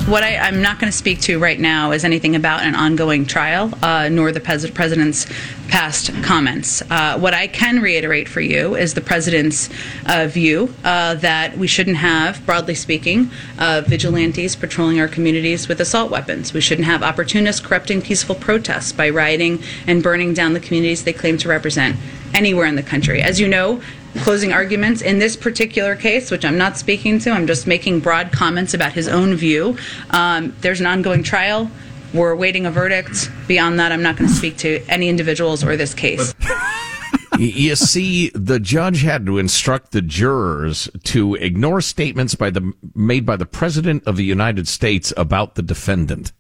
What 0.08 0.22
I, 0.22 0.38
I'm 0.38 0.62
not 0.62 0.78
going 0.78 0.90
to 0.90 0.96
speak 0.96 1.20
to 1.22 1.38
right 1.38 1.60
now 1.60 1.90
is 1.90 2.02
anything 2.02 2.34
about 2.34 2.62
an 2.62 2.74
ongoing 2.74 3.26
trial, 3.26 3.70
uh, 3.82 4.08
nor 4.08 4.32
the 4.32 4.40
pres- 4.40 4.70
president's 4.70 5.26
past 5.68 6.10
comments. 6.22 6.80
Uh, 6.90 7.18
what 7.18 7.34
I 7.34 7.46
can 7.46 7.82
reiterate 7.82 8.26
for 8.26 8.40
you 8.40 8.74
is 8.74 8.94
the 8.94 9.02
president's 9.02 9.68
uh, 10.06 10.26
view 10.26 10.74
uh, 10.82 11.16
that 11.16 11.58
we 11.58 11.66
shouldn't 11.66 11.98
have, 11.98 12.44
broadly 12.46 12.74
speaking, 12.74 13.30
uh, 13.58 13.82
vigilantes 13.86 14.56
patrolling 14.56 14.98
our 14.98 15.08
communities 15.08 15.68
with 15.68 15.78
assault 15.78 16.10
weapons. 16.10 16.54
We 16.54 16.62
shouldn't 16.62 16.86
have 16.86 17.02
opportunists 17.02 17.60
corrupting 17.60 18.00
peaceful 18.00 18.34
protests 18.34 18.92
by 18.92 19.10
rioting 19.10 19.62
and 19.86 20.02
burning 20.02 20.32
down 20.32 20.54
the 20.54 20.60
communities 20.60 21.04
they 21.04 21.12
claim 21.12 21.36
to 21.36 21.50
represent 21.50 21.96
anywhere 22.32 22.64
in 22.64 22.76
the 22.76 22.82
country. 22.82 23.20
As 23.20 23.40
you 23.40 23.46
know, 23.46 23.82
closing 24.18 24.52
arguments 24.52 25.02
in 25.02 25.18
this 25.18 25.36
particular 25.36 25.96
case, 25.96 26.30
which 26.30 26.44
I'm 26.44 26.58
not 26.58 26.76
speaking 26.76 27.18
to, 27.20 27.30
I'm 27.30 27.46
just 27.46 27.66
making 27.66 28.00
broad 28.00 28.32
comments 28.32 28.74
about 28.74 28.92
his 28.92 29.08
own 29.08 29.34
view. 29.34 29.76
Um, 30.10 30.54
there's 30.60 30.80
an 30.80 30.86
ongoing 30.86 31.22
trial. 31.22 31.70
We're 32.14 32.30
awaiting 32.32 32.66
a 32.66 32.70
verdict. 32.70 33.30
Beyond 33.46 33.78
that, 33.80 33.92
I'm 33.92 34.02
not 34.02 34.16
going 34.16 34.28
to 34.28 34.34
speak 34.34 34.56
to 34.58 34.82
any 34.88 35.08
individuals 35.08 35.62
or 35.64 35.76
this 35.76 35.94
case. 35.94 36.34
You 37.38 37.76
see, 37.76 38.30
the 38.34 38.58
judge 38.58 39.02
had 39.02 39.24
to 39.26 39.38
instruct 39.38 39.92
the 39.92 40.02
jurors 40.02 40.90
to 41.04 41.36
ignore 41.36 41.80
statements 41.80 42.34
by 42.34 42.50
the 42.50 42.72
made 42.96 43.24
by 43.24 43.36
the 43.36 43.46
president 43.46 44.02
of 44.08 44.16
the 44.16 44.24
United 44.24 44.66
States 44.66 45.12
about 45.16 45.54
the 45.54 45.62
defendant. 45.62 46.32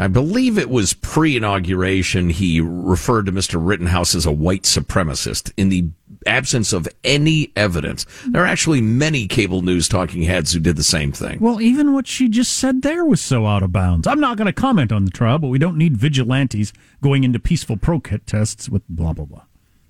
I 0.00 0.08
believe 0.08 0.56
it 0.56 0.70
was 0.70 0.94
pre-inauguration. 0.94 2.30
He 2.30 2.58
referred 2.58 3.26
to 3.26 3.32
Mr. 3.32 3.60
Rittenhouse 3.62 4.14
as 4.14 4.24
a 4.24 4.32
white 4.32 4.62
supremacist 4.62 5.52
in 5.58 5.68
the 5.68 5.90
absence 6.26 6.72
of 6.72 6.88
any 7.04 7.52
evidence. 7.54 8.06
There 8.26 8.42
are 8.42 8.46
actually 8.46 8.80
many 8.80 9.26
cable 9.26 9.60
news 9.60 9.88
talking 9.88 10.22
heads 10.22 10.52
who 10.52 10.60
did 10.60 10.76
the 10.76 10.82
same 10.82 11.12
thing. 11.12 11.38
Well, 11.38 11.60
even 11.60 11.92
what 11.92 12.06
she 12.06 12.30
just 12.30 12.54
said 12.54 12.80
there 12.80 13.04
was 13.04 13.20
so 13.20 13.46
out 13.46 13.62
of 13.62 13.72
bounds. 13.72 14.06
I'm 14.06 14.20
not 14.20 14.38
going 14.38 14.46
to 14.46 14.54
comment 14.54 14.90
on 14.90 15.04
the 15.04 15.10
trial, 15.10 15.38
but 15.38 15.48
we 15.48 15.58
don't 15.58 15.76
need 15.76 15.98
vigilantes 15.98 16.72
going 17.02 17.22
into 17.22 17.38
peaceful 17.38 17.76
protests 17.76 18.70
with 18.70 18.82
blah 18.88 19.12
blah 19.12 19.26
blah. 19.26 19.42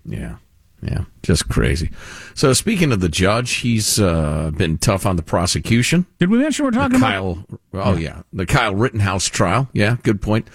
Yeah. 0.05 0.37
Yeah, 0.83 1.05
just 1.23 1.49
crazy. 1.49 1.91
So 2.35 2.55
speaking 2.55 2.91
of 2.91 3.01
the 3.01 3.09
judge, 3.09 3.57
he's 3.57 4.01
uh, 4.01 4.51
been 4.57 4.79
tough 4.79 5.05
on 5.05 5.17
the 5.17 5.23
prosecution. 5.23 6.07
Did 6.19 6.31
we 6.31 6.39
mention 6.39 6.65
we're 6.65 6.71
talking 6.71 6.99
the 6.99 7.07
about 7.07 7.11
Kyle? 7.11 7.47
Oh 7.75 7.97
yeah. 7.97 8.23
the 8.33 8.47
Kyle 8.47 8.75
Rittenhouse 8.75 9.27
trial. 9.27 9.69
Yeah, 9.75 9.97
good 10.03 10.23
point. 10.23 10.49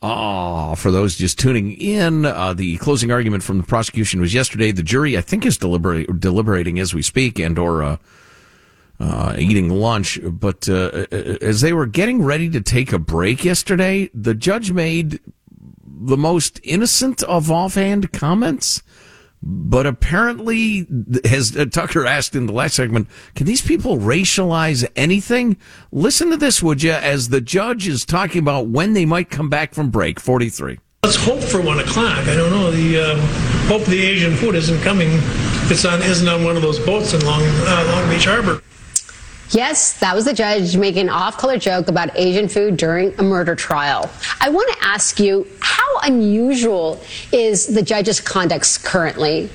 Oh, 0.00 0.74
for 0.74 0.90
those 0.90 1.16
just 1.16 1.38
tuning 1.38 1.72
in, 1.72 2.24
uh, 2.24 2.54
the 2.54 2.76
closing 2.78 3.12
argument 3.12 3.44
from 3.44 3.58
the 3.58 3.64
prosecution 3.64 4.20
was 4.20 4.34
yesterday. 4.34 4.72
The 4.72 4.82
jury, 4.82 5.16
I 5.16 5.20
think, 5.20 5.46
is 5.46 5.56
deliberating 5.58 6.80
as 6.80 6.92
we 6.92 7.02
speak, 7.02 7.38
and 7.38 7.56
or 7.58 7.82
uh, 7.84 7.96
uh, 8.98 9.34
eating 9.38 9.68
lunch. 9.68 10.18
But 10.22 10.68
uh, 10.68 11.06
as 11.40 11.60
they 11.60 11.72
were 11.72 11.86
getting 11.86 12.22
ready 12.22 12.50
to 12.50 12.60
take 12.60 12.92
a 12.92 12.98
break 12.98 13.44
yesterday, 13.44 14.10
the 14.14 14.34
judge 14.34 14.72
made 14.72 15.20
the 15.84 16.16
most 16.16 16.60
innocent 16.64 17.22
of 17.24 17.50
offhand 17.50 18.12
comments. 18.12 18.82
But 19.42 19.86
apparently, 19.86 20.86
as 21.24 21.50
Tucker 21.72 22.06
asked 22.06 22.36
in 22.36 22.46
the 22.46 22.52
last 22.52 22.76
segment, 22.76 23.08
can 23.34 23.46
these 23.46 23.60
people 23.60 23.98
racialize 23.98 24.88
anything? 24.94 25.56
Listen 25.90 26.30
to 26.30 26.36
this, 26.36 26.62
would 26.62 26.82
you, 26.82 26.92
as 26.92 27.30
the 27.30 27.40
judge 27.40 27.88
is 27.88 28.04
talking 28.04 28.38
about 28.38 28.68
when 28.68 28.92
they 28.92 29.04
might 29.04 29.30
come 29.30 29.50
back 29.50 29.74
from 29.74 29.90
break. 29.90 30.20
43. 30.20 30.78
Let's 31.04 31.16
hope 31.16 31.40
for 31.40 31.60
one 31.60 31.80
o'clock. 31.80 32.18
I 32.28 32.36
don't 32.36 32.50
know. 32.50 32.70
The 32.70 33.00
um, 33.00 33.18
hope 33.66 33.84
the 33.86 34.00
Asian 34.00 34.36
food 34.36 34.54
isn't 34.54 34.80
coming. 34.82 35.08
It's 35.68 35.84
on, 35.84 36.00
isn't 36.02 36.28
on 36.28 36.44
one 36.44 36.54
of 36.54 36.62
those 36.62 36.78
boats 36.78 37.12
in 37.12 37.24
Long 37.26 37.42
uh, 37.42 37.92
Long 37.92 38.08
Beach 38.08 38.26
Harbor. 38.26 38.62
Yes, 39.52 39.98
that 40.00 40.14
was 40.14 40.24
the 40.24 40.32
judge 40.32 40.78
making 40.78 41.02
an 41.02 41.08
off 41.10 41.36
color 41.36 41.58
joke 41.58 41.88
about 41.88 42.08
Asian 42.16 42.48
food 42.48 42.78
during 42.78 43.14
a 43.18 43.22
murder 43.22 43.54
trial. 43.54 44.10
I 44.40 44.48
want 44.48 44.72
to 44.78 44.84
ask 44.86 45.20
you 45.20 45.46
how 45.60 45.98
unusual 46.04 46.98
is 47.32 47.66
the 47.66 47.82
judge's 47.82 48.18
conduct 48.18 48.82
currently? 48.82 49.50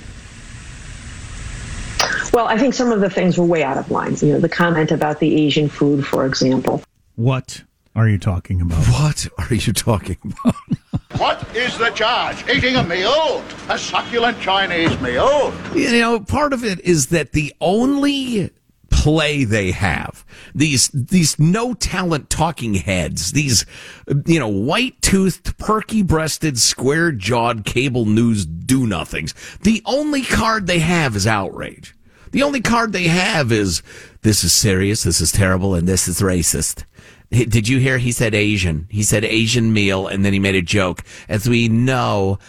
Well, 2.31 2.45
I 2.45 2.59
think 2.59 2.75
some 2.75 2.91
of 2.91 3.01
the 3.01 3.09
things 3.09 3.39
were 3.39 3.45
way 3.45 3.63
out 3.63 3.77
of 3.77 3.89
line. 3.89 4.15
You 4.21 4.33
know, 4.33 4.39
the 4.39 4.49
comment 4.49 4.91
about 4.91 5.19
the 5.19 5.45
Asian 5.45 5.67
food, 5.67 6.05
for 6.05 6.27
example. 6.27 6.83
What 7.15 7.63
are 7.95 8.07
you 8.07 8.19
talking 8.19 8.61
about? 8.61 8.85
What 8.89 9.27
are 9.39 9.55
you 9.55 9.73
talking 9.73 10.17
about? 10.23 10.55
what 11.17 11.55
is 11.55 11.75
the 11.79 11.89
charge? 11.89 12.47
Eating 12.47 12.75
a 12.75 12.83
meal? 12.83 13.43
A 13.69 13.79
succulent 13.79 14.39
Chinese 14.39 14.99
meal? 15.01 15.51
You 15.73 15.99
know, 15.99 16.19
part 16.19 16.53
of 16.53 16.63
it 16.63 16.79
is 16.81 17.07
that 17.07 17.31
the 17.31 17.51
only 17.59 18.51
play 18.97 19.43
they 19.43 19.71
have. 19.71 20.25
These 20.55 20.89
these 20.89 21.37
no 21.37 21.73
talent 21.73 22.29
talking 22.29 22.73
heads, 22.73 23.31
these 23.31 23.65
you 24.25 24.39
know 24.39 24.47
white 24.47 25.01
toothed, 25.01 25.57
perky 25.57 26.01
breasted, 26.01 26.57
square 26.57 27.11
jawed 27.11 27.63
cable 27.63 28.05
news 28.05 28.45
do 28.45 28.87
nothings. 28.87 29.33
The 29.61 29.81
only 29.85 30.23
card 30.23 30.65
they 30.65 30.79
have 30.79 31.15
is 31.15 31.27
outrage. 31.27 31.95
The 32.31 32.43
only 32.43 32.61
card 32.61 32.91
they 32.91 33.07
have 33.07 33.51
is 33.51 33.83
this 34.23 34.43
is 34.43 34.51
serious, 34.51 35.03
this 35.03 35.21
is 35.21 35.31
terrible, 35.31 35.75
and 35.75 35.87
this 35.87 36.07
is 36.07 36.19
racist. 36.19 36.83
Did 37.29 37.67
you 37.67 37.79
hear 37.79 37.97
he 37.97 38.11
said 38.11 38.33
Asian? 38.33 38.87
He 38.89 39.03
said 39.03 39.23
Asian 39.23 39.73
meal, 39.73 40.07
and 40.07 40.25
then 40.25 40.33
he 40.33 40.39
made 40.39 40.55
a 40.55 40.61
joke. 40.61 41.03
As 41.29 41.47
we 41.47 41.67
know, 41.67 42.39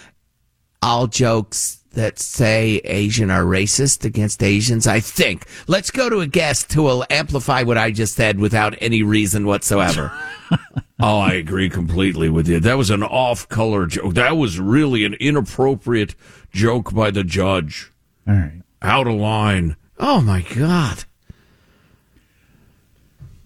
all 0.80 1.08
jokes 1.08 1.84
that 1.98 2.18
say 2.20 2.80
Asian 2.84 3.28
are 3.28 3.42
racist 3.42 4.04
against 4.04 4.42
Asians? 4.42 4.86
I 4.86 5.00
think. 5.00 5.46
Let's 5.66 5.90
go 5.90 6.08
to 6.08 6.20
a 6.20 6.26
guest 6.26 6.72
who 6.72 6.84
will 6.84 7.04
amplify 7.10 7.64
what 7.64 7.76
I 7.76 7.90
just 7.90 8.14
said 8.14 8.38
without 8.38 8.74
any 8.80 9.02
reason 9.02 9.46
whatsoever. 9.46 10.12
oh, 11.00 11.18
I 11.18 11.32
agree 11.34 11.68
completely 11.68 12.28
with 12.28 12.48
you. 12.48 12.60
That 12.60 12.78
was 12.78 12.90
an 12.90 13.02
off 13.02 13.48
color 13.48 13.86
joke. 13.86 14.14
That 14.14 14.36
was 14.36 14.60
really 14.60 15.04
an 15.04 15.14
inappropriate 15.14 16.14
joke 16.52 16.94
by 16.94 17.10
the 17.10 17.24
judge. 17.24 17.92
All 18.26 18.34
right. 18.34 18.62
Out 18.80 19.08
of 19.08 19.14
line. 19.14 19.76
Oh 19.98 20.20
my 20.20 20.42
God. 20.42 21.04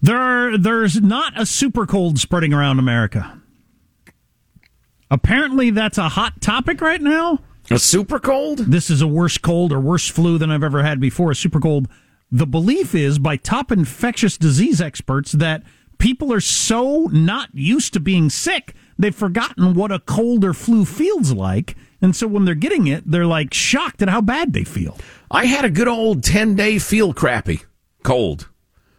There 0.01 0.57
there's 0.57 1.01
not 1.01 1.39
a 1.39 1.45
super 1.45 1.87
cold 1.87 2.19
spreading 2.19 2.53
around 2.53 2.77
America. 2.77 3.41
Apparently, 5.09 5.71
that's 5.71 5.97
a 5.97 6.09
hot 6.09 6.41
topic 6.41 6.81
right 6.81 7.01
now. 7.01 7.39
A 7.71 7.79
super 7.79 8.19
cold? 8.19 8.59
This 8.59 8.89
is 8.89 9.01
a 9.01 9.07
worse 9.07 9.37
cold 9.37 9.71
or 9.71 9.79
worse 9.79 10.09
flu 10.09 10.37
than 10.37 10.51
I've 10.51 10.63
ever 10.63 10.83
had 10.83 10.99
before. 10.99 11.31
A 11.31 11.35
super 11.35 11.59
cold. 11.59 11.87
The 12.31 12.47
belief 12.47 12.93
is 12.93 13.19
by 13.19 13.37
top 13.37 13.71
infectious 13.71 14.37
disease 14.37 14.81
experts 14.81 15.31
that 15.33 15.63
people 15.97 16.33
are 16.33 16.41
so 16.41 17.09
not 17.11 17.49
used 17.53 17.93
to 17.93 17.99
being 17.99 18.29
sick, 18.29 18.73
they've 18.97 19.15
forgotten 19.15 19.73
what 19.73 19.91
a 19.91 19.99
cold 19.99 20.43
or 20.43 20.53
flu 20.53 20.83
feels 20.83 21.31
like. 21.31 21.75
And 22.01 22.15
so 22.15 22.27
when 22.27 22.43
they're 22.43 22.55
getting 22.55 22.87
it, 22.87 23.09
they're 23.09 23.25
like 23.25 23.53
shocked 23.53 24.01
at 24.01 24.09
how 24.09 24.19
bad 24.19 24.51
they 24.51 24.65
feel. 24.65 24.97
I 25.31 25.45
had 25.45 25.63
a 25.63 25.69
good 25.69 25.87
old 25.87 26.23
10 26.23 26.55
day 26.55 26.79
feel 26.79 27.13
crappy 27.13 27.61
cold 28.03 28.49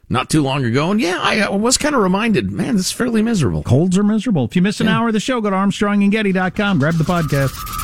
not 0.08 0.30
too 0.30 0.42
long 0.42 0.64
ago. 0.64 0.90
And 0.90 1.00
yeah, 1.00 1.18
I 1.20 1.40
uh, 1.40 1.56
was 1.56 1.76
kind 1.76 1.94
of 1.94 2.02
reminded, 2.02 2.50
man, 2.50 2.76
this 2.76 2.86
is 2.86 2.92
fairly 2.92 3.20
miserable. 3.20 3.62
Colds 3.62 3.98
are 3.98 4.04
miserable. 4.04 4.44
If 4.44 4.56
you 4.56 4.62
miss 4.62 4.80
an 4.80 4.86
yeah. 4.86 4.98
hour 4.98 5.08
of 5.08 5.12
the 5.12 5.20
show, 5.20 5.40
go 5.40 5.50
to 5.50 5.56
armstrongandgetty.com. 5.56 6.78
Grab 6.78 6.94
the 6.94 7.04
podcast. 7.04 7.83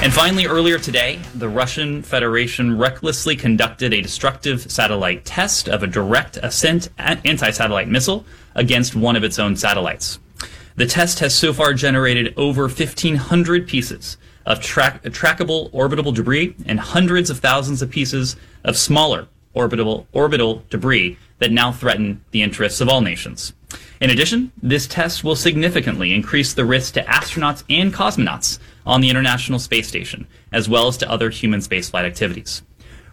And 0.00 0.14
finally, 0.14 0.46
earlier 0.46 0.78
today, 0.78 1.18
the 1.34 1.48
Russian 1.48 2.02
Federation 2.02 2.78
recklessly 2.78 3.34
conducted 3.34 3.92
a 3.92 4.00
destructive 4.00 4.70
satellite 4.70 5.24
test 5.24 5.68
of 5.68 5.82
a 5.82 5.88
direct 5.88 6.36
ascent 6.36 6.88
anti 6.98 7.50
satellite 7.50 7.88
missile 7.88 8.24
against 8.54 8.94
one 8.94 9.16
of 9.16 9.24
its 9.24 9.40
own 9.40 9.56
satellites. 9.56 10.20
The 10.76 10.86
test 10.86 11.18
has 11.18 11.34
so 11.34 11.52
far 11.52 11.74
generated 11.74 12.32
over 12.36 12.62
1,500 12.62 13.66
pieces 13.66 14.16
of 14.46 14.60
tra- 14.60 15.00
trackable 15.02 15.68
orbital 15.72 16.12
debris 16.12 16.54
and 16.64 16.78
hundreds 16.78 17.28
of 17.28 17.40
thousands 17.40 17.82
of 17.82 17.90
pieces 17.90 18.36
of 18.62 18.78
smaller 18.78 19.26
orbital, 19.52 20.06
orbital 20.12 20.62
debris 20.70 21.18
that 21.40 21.50
now 21.50 21.72
threaten 21.72 22.24
the 22.30 22.42
interests 22.42 22.80
of 22.80 22.88
all 22.88 23.00
nations. 23.00 23.52
In 24.00 24.10
addition, 24.10 24.52
this 24.62 24.86
test 24.86 25.24
will 25.24 25.36
significantly 25.36 26.14
increase 26.14 26.54
the 26.54 26.64
risk 26.64 26.94
to 26.94 27.02
astronauts 27.02 27.64
and 27.68 27.92
cosmonauts 27.92 28.58
on 28.86 29.00
the 29.00 29.10
International 29.10 29.58
Space 29.58 29.88
Station, 29.88 30.26
as 30.52 30.68
well 30.68 30.86
as 30.86 30.96
to 30.98 31.10
other 31.10 31.30
human 31.30 31.60
spaceflight 31.60 32.04
activities. 32.04 32.62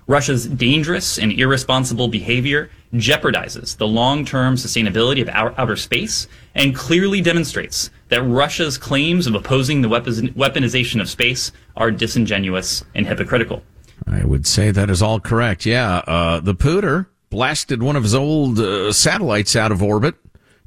Russia's 0.08 0.46
dangerous 0.46 1.18
and 1.18 1.32
irresponsible 1.32 2.08
behavior 2.08 2.70
jeopardizes 2.94 3.76
the 3.78 3.88
long-term 3.88 4.56
sustainability 4.56 5.22
of 5.22 5.30
our 5.30 5.54
outer 5.58 5.76
space 5.76 6.28
and 6.54 6.76
clearly 6.76 7.22
demonstrates 7.22 7.89
that 8.10 8.22
Russia's 8.22 8.78
claims 8.78 9.26
of 9.26 9.34
opposing 9.34 9.82
the 9.82 9.89
weaponization 9.89 11.02
of 11.02 11.10
space 11.10 11.52
are 11.76 11.89
disingenuous 11.89 12.84
and 12.94 13.08
hypocritical. 13.08 13.63
I 14.06 14.24
would 14.24 14.46
say 14.46 14.70
that 14.70 14.91
is 14.91 15.02
all 15.02 15.20
correct. 15.20 15.65
Yeah, 15.65 16.04
uh, 16.06 16.39
the 16.39 16.54
Pooter 16.54 17.08
blasted 17.32 17.82
one 17.82 17.96
of 17.96 18.04
his 18.04 18.13
old 18.13 18.60
uh, 18.60 18.94
satellites 18.94 19.56
out 19.56 19.72
of 19.72 19.82
orbit 19.82 20.15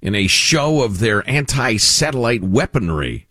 in 0.01 0.15
a 0.15 0.27
show 0.27 0.83
of 0.83 0.99
their 0.99 1.29
anti-satellite 1.29 2.43
weaponry 2.43 3.29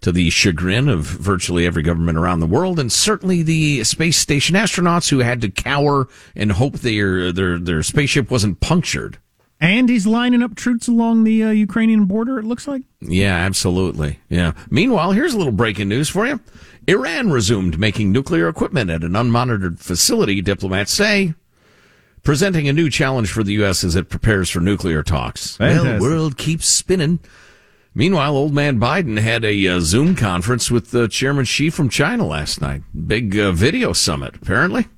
to 0.00 0.12
the 0.12 0.28
chagrin 0.28 0.88
of 0.88 1.00
virtually 1.00 1.64
every 1.64 1.82
government 1.82 2.18
around 2.18 2.40
the 2.40 2.46
world, 2.46 2.78
and 2.78 2.92
certainly 2.92 3.42
the 3.42 3.82
space 3.84 4.18
station 4.18 4.54
astronauts 4.54 5.08
who 5.08 5.20
had 5.20 5.40
to 5.40 5.50
cower 5.50 6.08
and 6.36 6.52
hope 6.52 6.74
their 6.74 7.32
their 7.32 7.58
their 7.58 7.82
spaceship 7.82 8.30
wasn't 8.30 8.60
punctured. 8.60 9.18
And 9.60 9.88
he's 9.88 10.06
lining 10.06 10.42
up 10.42 10.56
troops 10.56 10.88
along 10.88 11.24
the 11.24 11.42
uh, 11.42 11.50
Ukrainian 11.50 12.04
border. 12.04 12.38
It 12.38 12.44
looks 12.44 12.68
like. 12.68 12.82
Yeah, 13.00 13.34
absolutely. 13.34 14.18
Yeah. 14.28 14.52
Meanwhile, 14.68 15.12
here's 15.12 15.32
a 15.32 15.38
little 15.38 15.52
breaking 15.54 15.88
news 15.88 16.10
for 16.10 16.26
you: 16.26 16.38
Iran 16.86 17.30
resumed 17.30 17.78
making 17.78 18.12
nuclear 18.12 18.46
equipment 18.46 18.90
at 18.90 19.04
an 19.04 19.12
unmonitored 19.12 19.78
facility. 19.78 20.42
Diplomats 20.42 20.92
say 20.92 21.32
presenting 22.24 22.68
a 22.68 22.72
new 22.72 22.90
challenge 22.90 23.30
for 23.30 23.44
the 23.44 23.52
U.S. 23.54 23.84
as 23.84 23.94
it 23.94 24.08
prepares 24.08 24.50
for 24.50 24.60
nuclear 24.60 25.02
talks. 25.02 25.56
Fantastic. 25.56 25.84
Well, 25.84 25.94
the 25.94 26.00
world 26.00 26.36
keeps 26.38 26.66
spinning. 26.66 27.20
Meanwhile, 27.94 28.36
old 28.36 28.52
man 28.52 28.80
Biden 28.80 29.20
had 29.20 29.44
a 29.44 29.68
uh, 29.68 29.78
Zoom 29.80 30.16
conference 30.16 30.70
with 30.70 30.92
uh, 30.94 31.06
Chairman 31.06 31.44
Xi 31.44 31.70
from 31.70 31.88
China 31.88 32.26
last 32.26 32.60
night. 32.60 32.82
Big 33.06 33.38
uh, 33.38 33.52
video 33.52 33.92
summit, 33.92 34.34
apparently. 34.34 34.88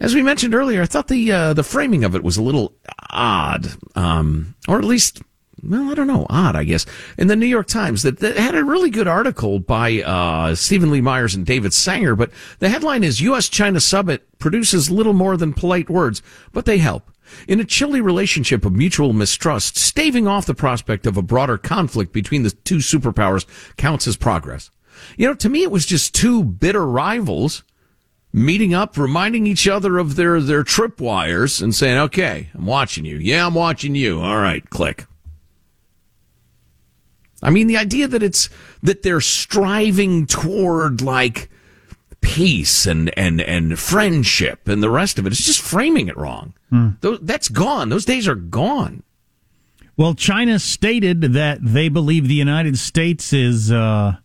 As 0.00 0.16
we 0.16 0.22
mentioned 0.22 0.52
earlier, 0.52 0.82
I 0.82 0.86
thought 0.86 1.06
the 1.06 1.30
uh, 1.30 1.52
the 1.52 1.62
framing 1.62 2.02
of 2.02 2.16
it 2.16 2.24
was 2.24 2.36
a 2.36 2.42
little 2.42 2.74
odd, 3.10 3.68
um, 3.94 4.56
or 4.66 4.78
at 4.78 4.84
least 4.84 5.22
well, 5.62 5.90
I 5.90 5.94
don't 5.94 6.08
know, 6.08 6.26
odd, 6.28 6.56
I 6.56 6.64
guess, 6.64 6.86
in 7.16 7.28
the 7.28 7.36
New 7.36 7.46
York 7.46 7.68
Times 7.68 8.02
that, 8.02 8.18
that 8.18 8.36
had 8.36 8.56
a 8.56 8.64
really 8.64 8.90
good 8.90 9.06
article 9.06 9.60
by 9.60 10.02
uh, 10.02 10.54
Steven 10.54 10.90
Lee 10.90 11.00
Myers 11.00 11.34
and 11.34 11.46
David 11.46 11.72
Sanger. 11.72 12.16
But 12.16 12.30
the 12.58 12.68
headline 12.68 13.04
is 13.04 13.20
U.S. 13.20 13.48
China 13.48 13.80
Summit 13.80 14.26
produces 14.38 14.90
little 14.90 15.12
more 15.12 15.36
than 15.36 15.52
polite 15.52 15.88
words, 15.88 16.20
but 16.52 16.64
they 16.64 16.78
help. 16.78 17.10
In 17.46 17.60
a 17.60 17.64
chilly 17.64 18.00
relationship 18.00 18.64
of 18.64 18.72
mutual 18.72 19.12
mistrust, 19.12 19.78
staving 19.78 20.26
off 20.26 20.46
the 20.46 20.54
prospect 20.54 21.06
of 21.06 21.16
a 21.16 21.22
broader 21.22 21.56
conflict 21.56 22.12
between 22.12 22.42
the 22.42 22.50
two 22.50 22.78
superpowers 22.78 23.46
counts 23.76 24.06
as 24.06 24.16
progress. 24.16 24.70
You 25.16 25.28
know, 25.28 25.34
to 25.34 25.48
me, 25.48 25.62
it 25.62 25.70
was 25.70 25.86
just 25.86 26.14
two 26.14 26.44
bitter 26.44 26.86
rivals 26.86 27.62
meeting 28.32 28.74
up, 28.74 28.96
reminding 28.96 29.46
each 29.46 29.68
other 29.68 29.98
of 29.98 30.16
their, 30.16 30.40
their 30.40 30.64
tripwires 30.64 31.62
and 31.62 31.74
saying, 31.74 31.98
okay, 31.98 32.48
I'm 32.54 32.66
watching 32.66 33.04
you. 33.04 33.16
Yeah, 33.16 33.46
I'm 33.46 33.54
watching 33.54 33.94
you. 33.94 34.20
All 34.20 34.38
right, 34.38 34.68
click. 34.68 35.06
I 37.42 37.50
mean, 37.50 37.66
the 37.66 37.76
idea 37.76 38.06
that 38.08 38.22
it's, 38.22 38.48
that 38.82 39.02
they're 39.02 39.20
striving 39.20 40.26
toward 40.26 41.00
like 41.02 41.50
peace 42.20 42.86
and, 42.86 43.16
and, 43.18 43.40
and 43.40 43.78
friendship 43.78 44.68
and 44.68 44.82
the 44.82 44.90
rest 44.90 45.18
of 45.18 45.26
it 45.26 45.32
is 45.32 45.40
just 45.40 45.60
framing 45.60 46.08
it 46.08 46.16
wrong. 46.16 46.54
Tho- 47.00 47.16
That's 47.18 47.48
gone. 47.48 47.88
Those 47.88 48.04
days 48.04 48.28
are 48.28 48.34
gone. 48.36 49.02
Well, 49.96 50.14
China 50.14 50.58
stated 50.58 51.20
that 51.34 51.58
they 51.60 51.88
believe 51.88 52.28
the 52.28 52.34
United 52.34 52.78
States 52.78 53.32
is 53.32 53.70
uh, 53.70 54.16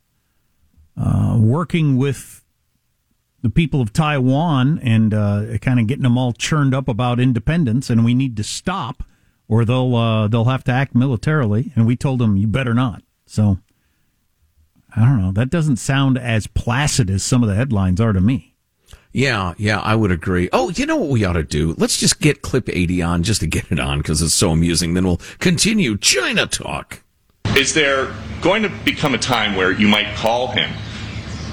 uh, 0.95 1.37
working 1.39 1.97
with 1.97 2.43
the 3.41 3.49
people 3.49 3.81
of 3.81 3.91
Taiwan 3.93 4.79
and 4.79 5.13
uh, 5.13 5.57
kind 5.61 5.79
of 5.79 5.87
getting 5.87 6.03
them 6.03 6.17
all 6.17 6.31
churned 6.33 6.73
up 6.73 6.87
about 6.87 7.19
independence, 7.19 7.89
and 7.89 8.05
we 8.05 8.13
need 8.13 8.37
to 8.37 8.43
stop, 8.43 9.03
or 9.49 9.65
they'll 9.65 9.93
uh, 9.95 10.27
they'll 10.29 10.45
have 10.45 10.63
to 10.65 10.71
act 10.71 10.95
militarily. 10.95 11.71
And 11.75 11.85
we 11.85 11.95
told 11.95 12.19
them 12.19 12.37
you 12.37 12.47
better 12.47 12.73
not. 12.73 13.03
So 13.27 13.59
I 14.95 15.01
don't 15.01 15.21
know. 15.21 15.31
That 15.31 15.51
doesn't 15.51 15.77
sound 15.77 16.17
as 16.17 16.47
placid 16.47 17.11
as 17.11 17.23
some 17.23 17.43
of 17.43 17.49
the 17.49 17.55
headlines 17.55 18.01
are 18.01 18.13
to 18.13 18.21
me. 18.21 18.55
Yeah, 19.11 19.53
yeah, 19.57 19.79
I 19.79 19.95
would 19.95 20.11
agree. 20.11 20.49
Oh, 20.51 20.69
you 20.69 20.85
know 20.85 20.95
what 20.95 21.09
we 21.09 21.23
ought 21.23 21.33
to 21.33 21.43
do? 21.43 21.75
Let's 21.77 21.97
just 21.97 22.19
get 22.19 22.41
clip 22.41 22.69
80 22.69 23.01
on 23.01 23.23
just 23.23 23.41
to 23.41 23.47
get 23.47 23.71
it 23.71 23.79
on 23.79 23.99
because 23.99 24.21
it's 24.21 24.33
so 24.33 24.51
amusing. 24.51 24.93
Then 24.93 25.05
we'll 25.05 25.21
continue 25.39 25.97
China 25.97 26.45
talk. 26.45 27.03
Is 27.55 27.73
there 27.73 28.13
going 28.41 28.63
to 28.63 28.69
become 28.69 29.13
a 29.15 29.17
time 29.17 29.55
where 29.55 29.71
you 29.71 29.87
might 29.87 30.15
call 30.15 30.47
him, 30.47 30.71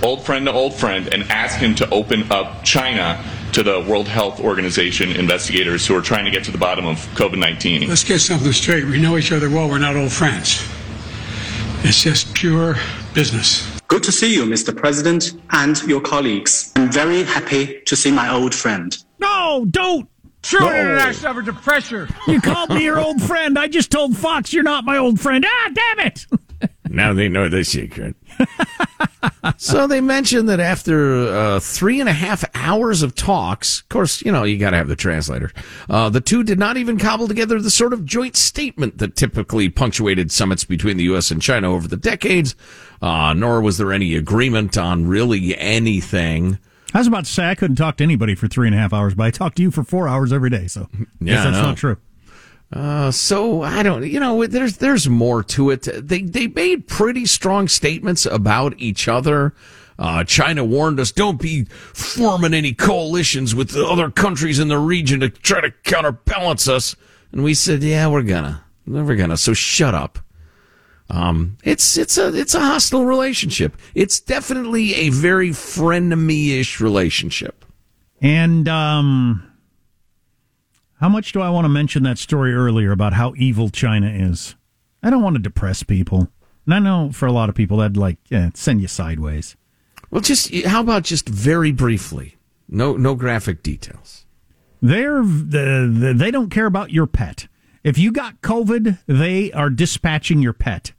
old 0.02 0.24
friend 0.24 0.46
to 0.46 0.52
old 0.52 0.74
friend, 0.74 1.08
and 1.12 1.22
ask 1.24 1.58
him 1.58 1.74
to 1.76 1.88
open 1.90 2.30
up 2.30 2.64
China 2.64 3.22
to 3.52 3.62
the 3.62 3.80
World 3.88 4.08
Health 4.08 4.40
Organization 4.40 5.10
investigators 5.12 5.86
who 5.86 5.96
are 5.96 6.02
trying 6.02 6.24
to 6.24 6.30
get 6.30 6.44
to 6.44 6.50
the 6.50 6.58
bottom 6.58 6.86
of 6.86 6.98
COVID 7.14 7.38
19? 7.38 7.88
Let's 7.88 8.04
get 8.04 8.20
something 8.20 8.52
straight. 8.52 8.84
We 8.84 9.00
know 9.00 9.16
each 9.16 9.32
other 9.32 9.48
well. 9.48 9.68
We're 9.68 9.78
not 9.78 9.96
old 9.96 10.12
friends. 10.12 10.66
It's 11.86 12.02
just 12.02 12.34
pure 12.34 12.76
business. 13.12 13.78
Good 13.88 14.02
to 14.04 14.12
see 14.12 14.34
you, 14.34 14.44
Mr. 14.44 14.74
President, 14.74 15.32
and 15.50 15.80
your 15.82 16.00
colleagues. 16.00 16.72
I'm 16.76 16.90
very 16.90 17.22
happy 17.24 17.80
to 17.84 17.94
see 17.94 18.10
my 18.10 18.32
old 18.32 18.54
friend. 18.54 18.96
No, 19.20 19.66
don't. 19.70 20.08
Sure, 20.42 20.60
No. 20.60 20.68
and 20.68 21.00
I 21.00 21.12
suffered 21.12 21.46
the 21.46 21.52
pressure. 21.52 22.08
You 22.26 22.40
called 22.40 22.70
me 22.70 22.84
your 22.84 22.98
old 22.98 23.20
friend. 23.22 23.58
I 23.58 23.68
just 23.68 23.90
told 23.90 24.16
Fox 24.16 24.52
you're 24.52 24.62
not 24.62 24.84
my 24.84 24.96
old 24.96 25.20
friend. 25.20 25.44
Ah, 25.46 25.70
damn 25.74 26.06
it. 26.06 26.26
Now 26.94 27.12
they 27.12 27.28
know 27.28 27.48
the 27.48 27.64
secret. 27.64 28.16
so 29.56 29.86
they 29.86 30.00
mentioned 30.00 30.48
that 30.48 30.60
after 30.60 31.28
uh, 31.28 31.60
three 31.60 32.00
and 32.00 32.08
a 32.08 32.12
half 32.12 32.44
hours 32.54 33.02
of 33.02 33.14
talks, 33.14 33.80
of 33.80 33.88
course, 33.88 34.22
you 34.22 34.32
know, 34.32 34.44
you 34.44 34.58
got 34.58 34.70
to 34.70 34.76
have 34.76 34.88
the 34.88 34.96
translator. 34.96 35.52
Uh, 35.88 36.08
the 36.08 36.20
two 36.20 36.42
did 36.42 36.58
not 36.58 36.76
even 36.76 36.98
cobble 36.98 37.28
together 37.28 37.60
the 37.60 37.70
sort 37.70 37.92
of 37.92 38.04
joint 38.04 38.36
statement 38.36 38.98
that 38.98 39.16
typically 39.16 39.68
punctuated 39.68 40.30
summits 40.30 40.64
between 40.64 40.96
the 40.96 41.04
U.S. 41.04 41.30
and 41.30 41.42
China 41.42 41.72
over 41.72 41.88
the 41.88 41.96
decades, 41.96 42.54
uh, 43.02 43.32
nor 43.34 43.60
was 43.60 43.78
there 43.78 43.92
any 43.92 44.14
agreement 44.14 44.76
on 44.78 45.06
really 45.06 45.56
anything. 45.58 46.58
I 46.92 46.98
was 46.98 47.08
about 47.08 47.24
to 47.24 47.30
say 47.30 47.50
I 47.50 47.56
couldn't 47.56 47.76
talk 47.76 47.96
to 47.96 48.04
anybody 48.04 48.36
for 48.36 48.46
three 48.46 48.68
and 48.68 48.74
a 48.74 48.78
half 48.78 48.92
hours, 48.92 49.14
but 49.14 49.24
I 49.24 49.30
talk 49.30 49.56
to 49.56 49.62
you 49.62 49.72
for 49.72 49.82
four 49.82 50.06
hours 50.06 50.32
every 50.32 50.50
day. 50.50 50.68
So 50.68 50.88
Yeah, 51.20 51.34
guess 51.34 51.44
that's 51.44 51.56
know. 51.56 51.62
not 51.62 51.76
true. 51.76 51.96
Uh, 52.74 53.08
so 53.12 53.62
I 53.62 53.84
don't, 53.84 54.04
you 54.04 54.18
know, 54.18 54.44
there's 54.46 54.78
there's 54.78 55.08
more 55.08 55.44
to 55.44 55.70
it. 55.70 55.82
They 55.82 56.22
they 56.22 56.48
made 56.48 56.88
pretty 56.88 57.24
strong 57.24 57.68
statements 57.68 58.26
about 58.26 58.74
each 58.78 59.06
other. 59.06 59.54
Uh, 59.96 60.24
China 60.24 60.64
warned 60.64 60.98
us, 60.98 61.12
don't 61.12 61.40
be 61.40 61.66
forming 61.92 62.52
any 62.52 62.72
coalitions 62.72 63.54
with 63.54 63.70
the 63.70 63.86
other 63.86 64.10
countries 64.10 64.58
in 64.58 64.66
the 64.66 64.78
region 64.78 65.20
to 65.20 65.28
try 65.28 65.60
to 65.60 65.70
counterbalance 65.84 66.66
us. 66.66 66.96
And 67.30 67.44
we 67.44 67.54
said, 67.54 67.84
yeah, 67.84 68.08
we're 68.08 68.22
gonna, 68.22 68.64
we're 68.88 69.14
gonna. 69.14 69.36
So 69.36 69.54
shut 69.54 69.94
up. 69.94 70.18
Um, 71.10 71.58
it's 71.62 71.96
it's 71.96 72.18
a 72.18 72.34
it's 72.34 72.54
a 72.54 72.60
hostile 72.60 73.04
relationship. 73.04 73.76
It's 73.94 74.18
definitely 74.18 74.94
a 74.96 75.10
very 75.10 75.50
frenemy-ish 75.50 76.80
relationship. 76.80 77.64
And 78.20 78.66
um, 78.68 79.48
how 81.04 81.10
much 81.10 81.32
do 81.32 81.42
I 81.42 81.50
want 81.50 81.66
to 81.66 81.68
mention 81.68 82.02
that 82.04 82.16
story 82.16 82.54
earlier 82.54 82.90
about 82.90 83.12
how 83.12 83.34
evil 83.36 83.68
China 83.68 84.08
is? 84.08 84.54
I 85.02 85.10
don't 85.10 85.22
want 85.22 85.36
to 85.36 85.42
depress 85.42 85.82
people, 85.82 86.28
and 86.64 86.72
I 86.72 86.78
know 86.78 87.12
for 87.12 87.26
a 87.26 87.32
lot 87.32 87.50
of 87.50 87.54
people 87.54 87.76
that'd 87.76 87.98
like 87.98 88.16
yeah, 88.30 88.48
send 88.54 88.80
you 88.80 88.88
sideways. 88.88 89.54
Well, 90.10 90.22
just 90.22 90.54
how 90.64 90.80
about 90.80 91.02
just 91.02 91.28
very 91.28 91.72
briefly, 91.72 92.38
no 92.70 92.96
no 92.96 93.14
graphic 93.16 93.62
details. 93.62 94.24
They're 94.80 95.20
the, 95.22 95.92
the, 95.94 96.14
they 96.16 96.30
don't 96.30 96.48
care 96.48 96.64
about 96.64 96.90
your 96.90 97.06
pet. 97.06 97.48
If 97.82 97.98
you 97.98 98.10
got 98.10 98.40
COVID, 98.40 99.00
they 99.06 99.52
are 99.52 99.68
dispatching 99.68 100.40
your 100.40 100.54
pet. 100.54 100.92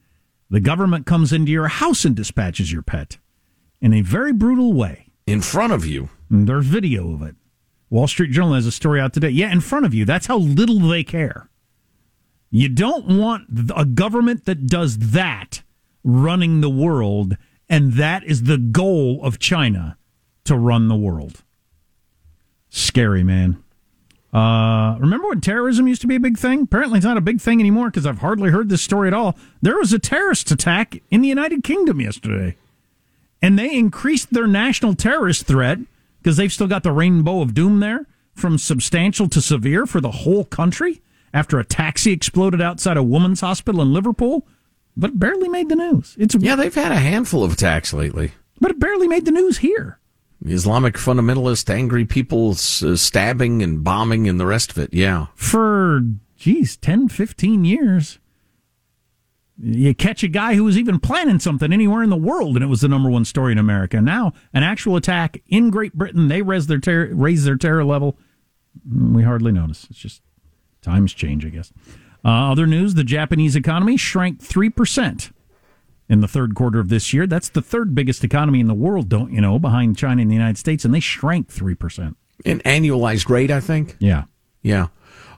The 0.51 0.59
government 0.59 1.07
comes 1.07 1.33
into 1.33 1.51
your 1.51 1.67
house 1.67 2.05
and 2.05 2.15
dispatches 2.15 2.71
your 2.71 2.83
pet 2.83 3.17
in 3.81 3.91
a 3.91 4.01
very 4.01 4.33
brutal 4.33 4.71
way. 4.71 5.07
In 5.25 5.41
front 5.41 5.73
of 5.73 5.83
you. 5.83 6.09
And 6.29 6.47
there's 6.47 6.67
video 6.67 7.11
of 7.11 7.23
it. 7.23 7.35
Wall 7.95 8.07
Street 8.07 8.31
Journal 8.31 8.55
has 8.55 8.65
a 8.65 8.73
story 8.73 8.99
out 8.99 9.13
today. 9.13 9.29
Yeah, 9.29 9.49
in 9.53 9.61
front 9.61 9.85
of 9.85 9.93
you. 9.93 10.03
That's 10.03 10.25
how 10.25 10.37
little 10.37 10.79
they 10.79 11.01
care. 11.01 11.47
You 12.51 12.67
don't 12.67 13.17
want 13.17 13.47
a 13.73 13.85
government 13.85 14.43
that 14.43 14.67
does 14.67 14.97
that 14.97 15.61
running 16.03 16.59
the 16.59 16.69
world, 16.69 17.37
and 17.69 17.93
that 17.93 18.25
is 18.25 18.43
the 18.43 18.57
goal 18.57 19.23
of 19.23 19.39
China 19.39 19.97
to 20.43 20.57
run 20.57 20.89
the 20.89 20.95
world. 20.97 21.43
Scary, 22.67 23.23
man. 23.23 23.63
Uh, 24.33 24.97
remember 24.99 25.29
when 25.29 25.39
terrorism 25.39 25.87
used 25.87 26.01
to 26.01 26.07
be 26.07 26.15
a 26.15 26.19
big 26.19 26.37
thing? 26.37 26.63
Apparently, 26.63 26.97
it's 26.97 27.05
not 27.05 27.15
a 27.15 27.21
big 27.21 27.39
thing 27.39 27.61
anymore 27.61 27.89
because 27.89 28.05
I've 28.05 28.19
hardly 28.19 28.49
heard 28.49 28.67
this 28.67 28.81
story 28.81 29.07
at 29.07 29.13
all. 29.13 29.37
There 29.61 29.77
was 29.77 29.93
a 29.93 29.99
terrorist 29.99 30.51
attack 30.51 31.01
in 31.11 31.21
the 31.21 31.29
United 31.29 31.63
Kingdom 31.63 32.01
yesterday, 32.01 32.57
and 33.41 33.57
they 33.57 33.73
increased 33.73 34.33
their 34.33 34.47
national 34.47 34.95
terrorist 34.95 35.45
threat 35.45 35.79
because 36.25 36.37
they've 36.37 36.51
still 36.51 36.65
got 36.65 36.81
the 36.81 36.91
rainbow 36.91 37.41
of 37.41 37.53
doom 37.53 37.81
there 37.81 38.07
from 38.33 38.57
substantial 38.57 39.29
to 39.29 39.39
severe 39.39 39.85
for 39.85 40.01
the 40.01 40.09
whole 40.09 40.43
country 40.43 41.03
after 41.35 41.59
a 41.59 41.63
taxi 41.63 42.11
exploded 42.11 42.59
outside 42.59 42.97
a 42.97 43.03
woman's 43.03 43.41
hospital 43.41 43.79
in 43.79 43.93
Liverpool, 43.93 44.47
but 44.97 45.11
it 45.11 45.19
barely 45.19 45.47
made 45.47 45.69
the 45.69 45.75
news. 45.75 46.15
It's 46.17 46.33
yeah, 46.33 46.55
they've 46.55 46.73
had 46.73 46.91
a 46.91 46.95
handful 46.95 47.43
of 47.43 47.53
attacks 47.53 47.93
lately, 47.93 48.31
but 48.59 48.71
it 48.71 48.79
barely 48.79 49.07
made 49.07 49.25
the 49.25 49.31
news 49.31 49.59
here. 49.59 49.99
Islamic 50.43 50.95
fundamentalist, 50.95 51.69
angry 51.69 52.05
people 52.05 52.53
uh, 52.53 52.95
stabbing 52.95 53.61
and 53.61 53.83
bombing 53.83 54.27
and 54.27 54.39
the 54.39 54.47
rest 54.47 54.71
of 54.71 54.79
it. 54.79 54.95
Yeah. 54.95 55.27
for 55.35 56.01
geez 56.37 56.75
10 56.75 57.07
15 57.09 57.65
years 57.65 58.17
you 59.57 59.95
catch 59.95 60.21
a 60.23 60.27
guy 60.27 60.55
who 60.55 60.63
was 60.65 60.77
even 60.77 60.99
planning 60.99 61.39
something 61.39 61.71
anywhere 61.71 62.03
in 62.03 62.09
the 62.09 62.17
world 62.17 62.55
and 62.55 62.63
it 62.63 62.67
was 62.67 62.81
the 62.81 62.87
number 62.89 63.09
one 63.09 63.23
story 63.25 63.51
in 63.53 63.57
america. 63.57 64.01
Now 64.01 64.33
an 64.53 64.63
actual 64.63 64.95
attack 64.97 65.41
in 65.47 65.69
great 65.69 65.93
britain 65.93 66.27
they 66.27 66.41
raise 66.41 66.67
their 66.67 66.79
terror 66.79 67.09
raise 67.13 67.45
their 67.45 67.55
terror 67.55 67.83
level. 67.85 68.17
We 68.93 69.23
hardly 69.23 69.51
notice. 69.53 69.87
It's 69.89 69.99
just 69.99 70.21
times 70.81 71.13
change 71.13 71.45
i 71.45 71.49
guess. 71.49 71.71
Uh, 72.23 72.51
other 72.51 72.67
news 72.67 72.95
the 72.95 73.03
japanese 73.03 73.55
economy 73.55 73.95
shrank 73.97 74.39
3% 74.41 75.31
in 76.09 76.19
the 76.21 76.27
third 76.27 76.53
quarter 76.53 76.79
of 76.79 76.89
this 76.89 77.13
year. 77.13 77.25
That's 77.25 77.49
the 77.49 77.61
third 77.61 77.95
biggest 77.95 78.23
economy 78.23 78.59
in 78.59 78.67
the 78.67 78.73
world 78.73 79.07
don't 79.09 79.31
you 79.31 79.39
know 79.41 79.57
behind 79.57 79.97
china 79.97 80.21
and 80.21 80.29
the 80.29 80.35
united 80.35 80.57
states 80.57 80.83
and 80.83 80.93
they 80.93 80.99
shrank 80.99 81.47
3% 81.47 82.15
An 82.45 82.59
annualized 82.59 83.29
rate, 83.29 83.51
I 83.51 83.61
think. 83.61 83.95
yeah. 83.99 84.25
Yeah. 84.61 84.87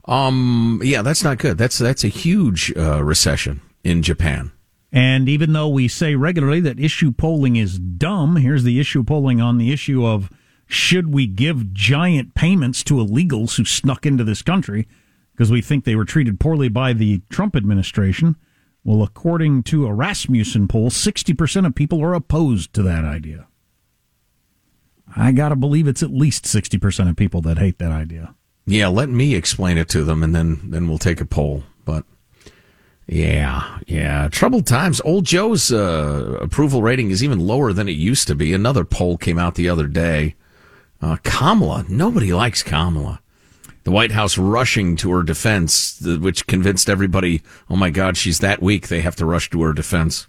Um, 0.06 0.80
yeah, 0.84 1.02
that's 1.02 1.22
not 1.24 1.38
good. 1.38 1.58
That's, 1.58 1.78
that's 1.78 2.06
a 2.06 2.08
huge, 2.08 2.74
uh, 2.78 3.04
recession 3.04 3.60
in 3.88 4.02
Japan. 4.02 4.52
And 4.91 5.28
even 5.30 5.54
though 5.54 5.69
we 5.69 5.88
say 5.88 6.15
regularly 6.15 6.60
that 6.62 6.80
issue 6.80 7.12
polling 7.12 7.56
is 7.56 7.80
dumb, 7.80 8.36
here's 8.38 8.63
the 8.63 8.80
issue 8.80 9.04
polling 9.04 9.41
on 9.41 9.58
the 9.58 9.71
issue 9.71 10.06
of 10.06 10.30
should 10.65 11.13
we 11.13 11.28
give 11.28 11.73
giant 11.73 12.36
payments 12.36 12.84
to 12.84 12.95
illegals 12.95 13.58
who 13.58 13.65
snuck 13.65 14.06
into 14.06 14.23
this 14.23 14.41
country 14.41 14.88
because 15.32 15.52
we 15.52 15.62
think 15.62 15.84
they 15.84 15.95
were 15.95 16.06
treated 16.06 16.39
poorly 16.39 16.67
by 16.67 16.93
the 16.93 17.21
Trump 17.30 17.56
administration. 17.56 18.36
Well, 18.84 19.04
according 19.04 19.63
to 19.63 19.86
a 19.86 19.93
Rasmussen 19.93 20.67
poll, 20.67 20.89
60% 20.89 21.65
of 21.65 21.76
people 21.76 22.02
are 22.02 22.13
opposed 22.13 22.73
to 22.73 22.84
that 22.84 23.06
idea. 23.06 23.47
I 25.15 25.32
got 25.32 25.50
to 25.50 25.56
believe 25.56 25.88
it's 25.88 26.04
at 26.04 26.12
least 26.12 26.45
60% 26.45 27.10
of 27.10 27.15
people 27.15 27.41
that 27.41 27.58
hate 27.58 27.80
that 27.80 27.91
idea. 27.91 28.36
Yeah, 28.65 28.88
let 28.88 29.10
me 29.10 29.36
explain 29.36 29.78
it 29.78 29.88
to 29.89 30.04
them 30.04 30.23
and 30.23 30.36
then, 30.36 30.71
then 30.71 30.89
we'll 30.89 30.97
take 30.97 31.21
a 31.21 31.26
poll. 31.26 31.63
But 31.86 32.04
yeah, 33.08 33.80
yeah. 33.88 34.28
Troubled 34.30 34.67
times. 34.67 35.02
Old 35.02 35.26
Joe's, 35.26 35.72
uh, 35.72 36.38
approval 36.41 36.82
rating 36.82 37.10
is 37.10 37.24
even 37.24 37.39
lower 37.39 37.72
than 37.74 37.88
it 37.88 37.93
used 37.93 38.28
to 38.28 38.36
be. 38.36 38.54
Another 38.54 38.84
poll 38.84 39.17
came 39.17 39.39
out 39.39 39.56
the 39.56 39.70
other 39.70 39.88
day. 39.88 40.36
Uh, 41.02 41.17
Kamala. 41.24 41.86
Nobody 41.88 42.34
likes 42.34 42.63
Kamala. 42.63 43.22
The 43.84 43.91
White 43.91 44.12
House 44.12 44.38
rushing 44.38 44.98
to 44.98 45.12
her 45.12 45.24
defense, 45.24 46.02
which 46.02 46.46
convinced 46.48 46.89
everybody, 46.89 47.41
oh 47.70 47.78
my 47.78 47.89
God, 47.89 48.17
she's 48.17 48.39
that 48.39 48.62
weak. 48.62 48.89
They 48.89 49.00
have 49.00 49.15
to 49.15 49.26
rush 49.26 49.50
to 49.52 49.62
her 49.62 49.72
defense. 49.72 50.28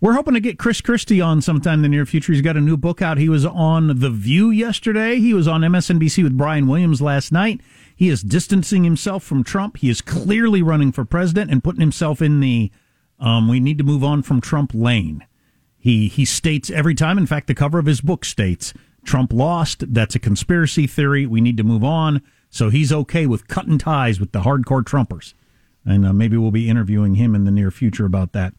We're 0.00 0.14
hoping 0.14 0.34
to 0.34 0.40
get 0.40 0.58
Chris 0.58 0.80
Christie 0.80 1.20
on 1.20 1.40
sometime 1.40 1.74
in 1.74 1.82
the 1.82 1.88
near 1.88 2.04
future. 2.04 2.32
He's 2.32 2.42
got 2.42 2.56
a 2.56 2.60
new 2.60 2.76
book 2.76 3.00
out. 3.00 3.18
He 3.18 3.28
was 3.28 3.46
on 3.46 4.00
The 4.00 4.10
View 4.10 4.50
yesterday. 4.50 5.20
He 5.20 5.32
was 5.32 5.46
on 5.46 5.60
MSNBC 5.60 6.22
with 6.24 6.36
Brian 6.36 6.66
Williams 6.66 7.00
last 7.00 7.30
night. 7.30 7.60
He 7.96 8.10
is 8.10 8.22
distancing 8.22 8.84
himself 8.84 9.24
from 9.24 9.42
Trump. 9.42 9.78
He 9.78 9.88
is 9.88 10.02
clearly 10.02 10.60
running 10.60 10.92
for 10.92 11.06
president 11.06 11.50
and 11.50 11.64
putting 11.64 11.80
himself 11.80 12.20
in 12.20 12.40
the 12.40 12.70
um, 13.18 13.48
we 13.48 13.58
need 13.58 13.78
to 13.78 13.84
move 13.84 14.04
on 14.04 14.22
from 14.22 14.42
Trump 14.42 14.72
lane. 14.74 15.26
He 15.78 16.08
he 16.08 16.26
states 16.26 16.68
every 16.68 16.94
time. 16.94 17.16
In 17.16 17.26
fact, 17.26 17.46
the 17.46 17.54
cover 17.54 17.78
of 17.78 17.86
his 17.86 18.02
book 18.02 18.26
states 18.26 18.74
Trump 19.04 19.32
lost. 19.32 19.94
That's 19.94 20.14
a 20.14 20.18
conspiracy 20.18 20.86
theory. 20.86 21.24
We 21.24 21.40
need 21.40 21.56
to 21.56 21.64
move 21.64 21.82
on. 21.82 22.22
So 22.50 22.68
he's 22.68 22.92
okay 22.92 23.26
with 23.26 23.48
cutting 23.48 23.78
ties 23.78 24.20
with 24.20 24.32
the 24.32 24.40
hardcore 24.40 24.82
Trumpers, 24.82 25.32
and 25.84 26.06
uh, 26.06 26.12
maybe 26.12 26.36
we'll 26.36 26.50
be 26.50 26.68
interviewing 26.68 27.14
him 27.14 27.34
in 27.34 27.44
the 27.44 27.50
near 27.50 27.70
future 27.70 28.04
about 28.04 28.32
that. 28.32 28.52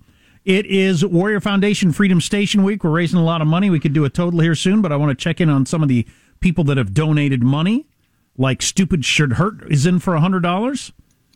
It 0.46 0.66
is 0.66 1.06
Warrior 1.06 1.42
Foundation 1.42 1.92
Freedom 1.92 2.22
Station 2.22 2.64
Week. 2.64 2.84
We're 2.84 2.90
raising 2.90 3.20
a 3.20 3.24
lot 3.24 3.42
of 3.42 3.48
money. 3.48 3.70
We 3.70 3.80
could 3.80 3.94
do 3.94 4.06
a 4.06 4.10
total 4.10 4.40
here 4.40 4.56
soon, 4.56 4.82
but 4.82 4.92
I 4.92 4.96
want 4.96 5.10
to 5.10 5.24
check 5.24 5.40
in 5.40 5.50
on 5.50 5.66
some 5.66 5.84
of 5.84 5.90
the 5.90 6.08
people 6.40 6.64
that 6.66 6.78
have 6.78 6.94
donated 6.94 7.44
money. 7.44 7.88
Like 8.38 8.62
Stupid 8.62 9.04
Should 9.04 9.34
Hurt 9.34 9.70
is 9.72 9.86
in 9.86 10.00
for 10.00 10.16
a 10.16 10.22
$100. 10.22 10.92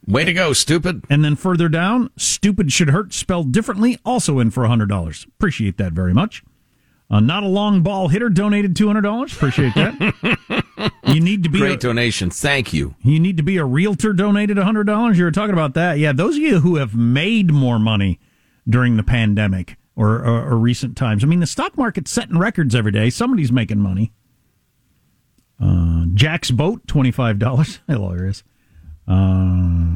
Way 0.08 0.26
to 0.26 0.34
go, 0.34 0.54
Stupid. 0.54 1.04
And 1.10 1.24
then 1.24 1.36
further 1.36 1.70
down, 1.70 2.10
Stupid 2.18 2.72
Should 2.72 2.90
Hurt 2.90 3.14
spelled 3.14 3.52
differently, 3.52 3.98
also 4.06 4.40
in 4.40 4.52
for 4.52 4.66
a 4.66 4.70
$100. 4.70 5.28
Appreciate 5.28 5.78
that 5.78 5.94
very 5.94 6.14
much. 6.14 6.44
Uh, 7.10 7.20
not 7.20 7.44
a 7.44 7.48
long 7.48 7.82
ball 7.82 8.08
hitter 8.08 8.30
donated 8.30 8.74
$200. 8.74 9.34
Appreciate 9.36 9.74
that. 9.76 10.94
you 11.04 11.20
need 11.20 11.44
to 11.44 11.50
be 11.50 11.60
Great 11.60 11.74
a, 11.74 11.78
donation. 11.78 12.30
Thank 12.30 12.72
you. 12.72 12.96
you 13.04 13.20
need 13.20 13.36
to 13.38 13.44
be 13.44 13.58
a 13.58 13.66
realtor 13.66 14.14
donated 14.14 14.56
$100. 14.58 15.16
You 15.18 15.24
were 15.26 15.32
talking 15.32 15.54
about 15.54 15.74
that. 15.74 16.00
Yeah, 16.00 16.14
those 16.14 16.38
of 16.38 16.42
you 16.42 16.62
who 16.62 16.78
have 16.78 16.96
made 16.96 17.52
more 17.52 17.80
money 17.80 18.20
during 18.68 18.96
the 18.96 19.04
pandemic 19.04 19.76
or, 19.96 20.20
or, 20.20 20.52
or 20.52 20.58
recent 20.58 20.96
times. 20.96 21.24
I 21.24 21.28
mean, 21.28 21.42
the 21.42 21.48
stock 21.48 21.78
market's 21.78 22.12
setting 22.12 22.38
records 22.38 22.74
every 22.74 22.94
day. 22.94 23.10
Somebody's 23.10 23.52
making 23.52 23.80
money. 23.80 24.14
Uh, 25.62 26.06
Jack's 26.14 26.52
boat, 26.52 26.86
$25. 26.88 27.80
Hilarious. 27.88 28.44
Uh, 29.08 29.96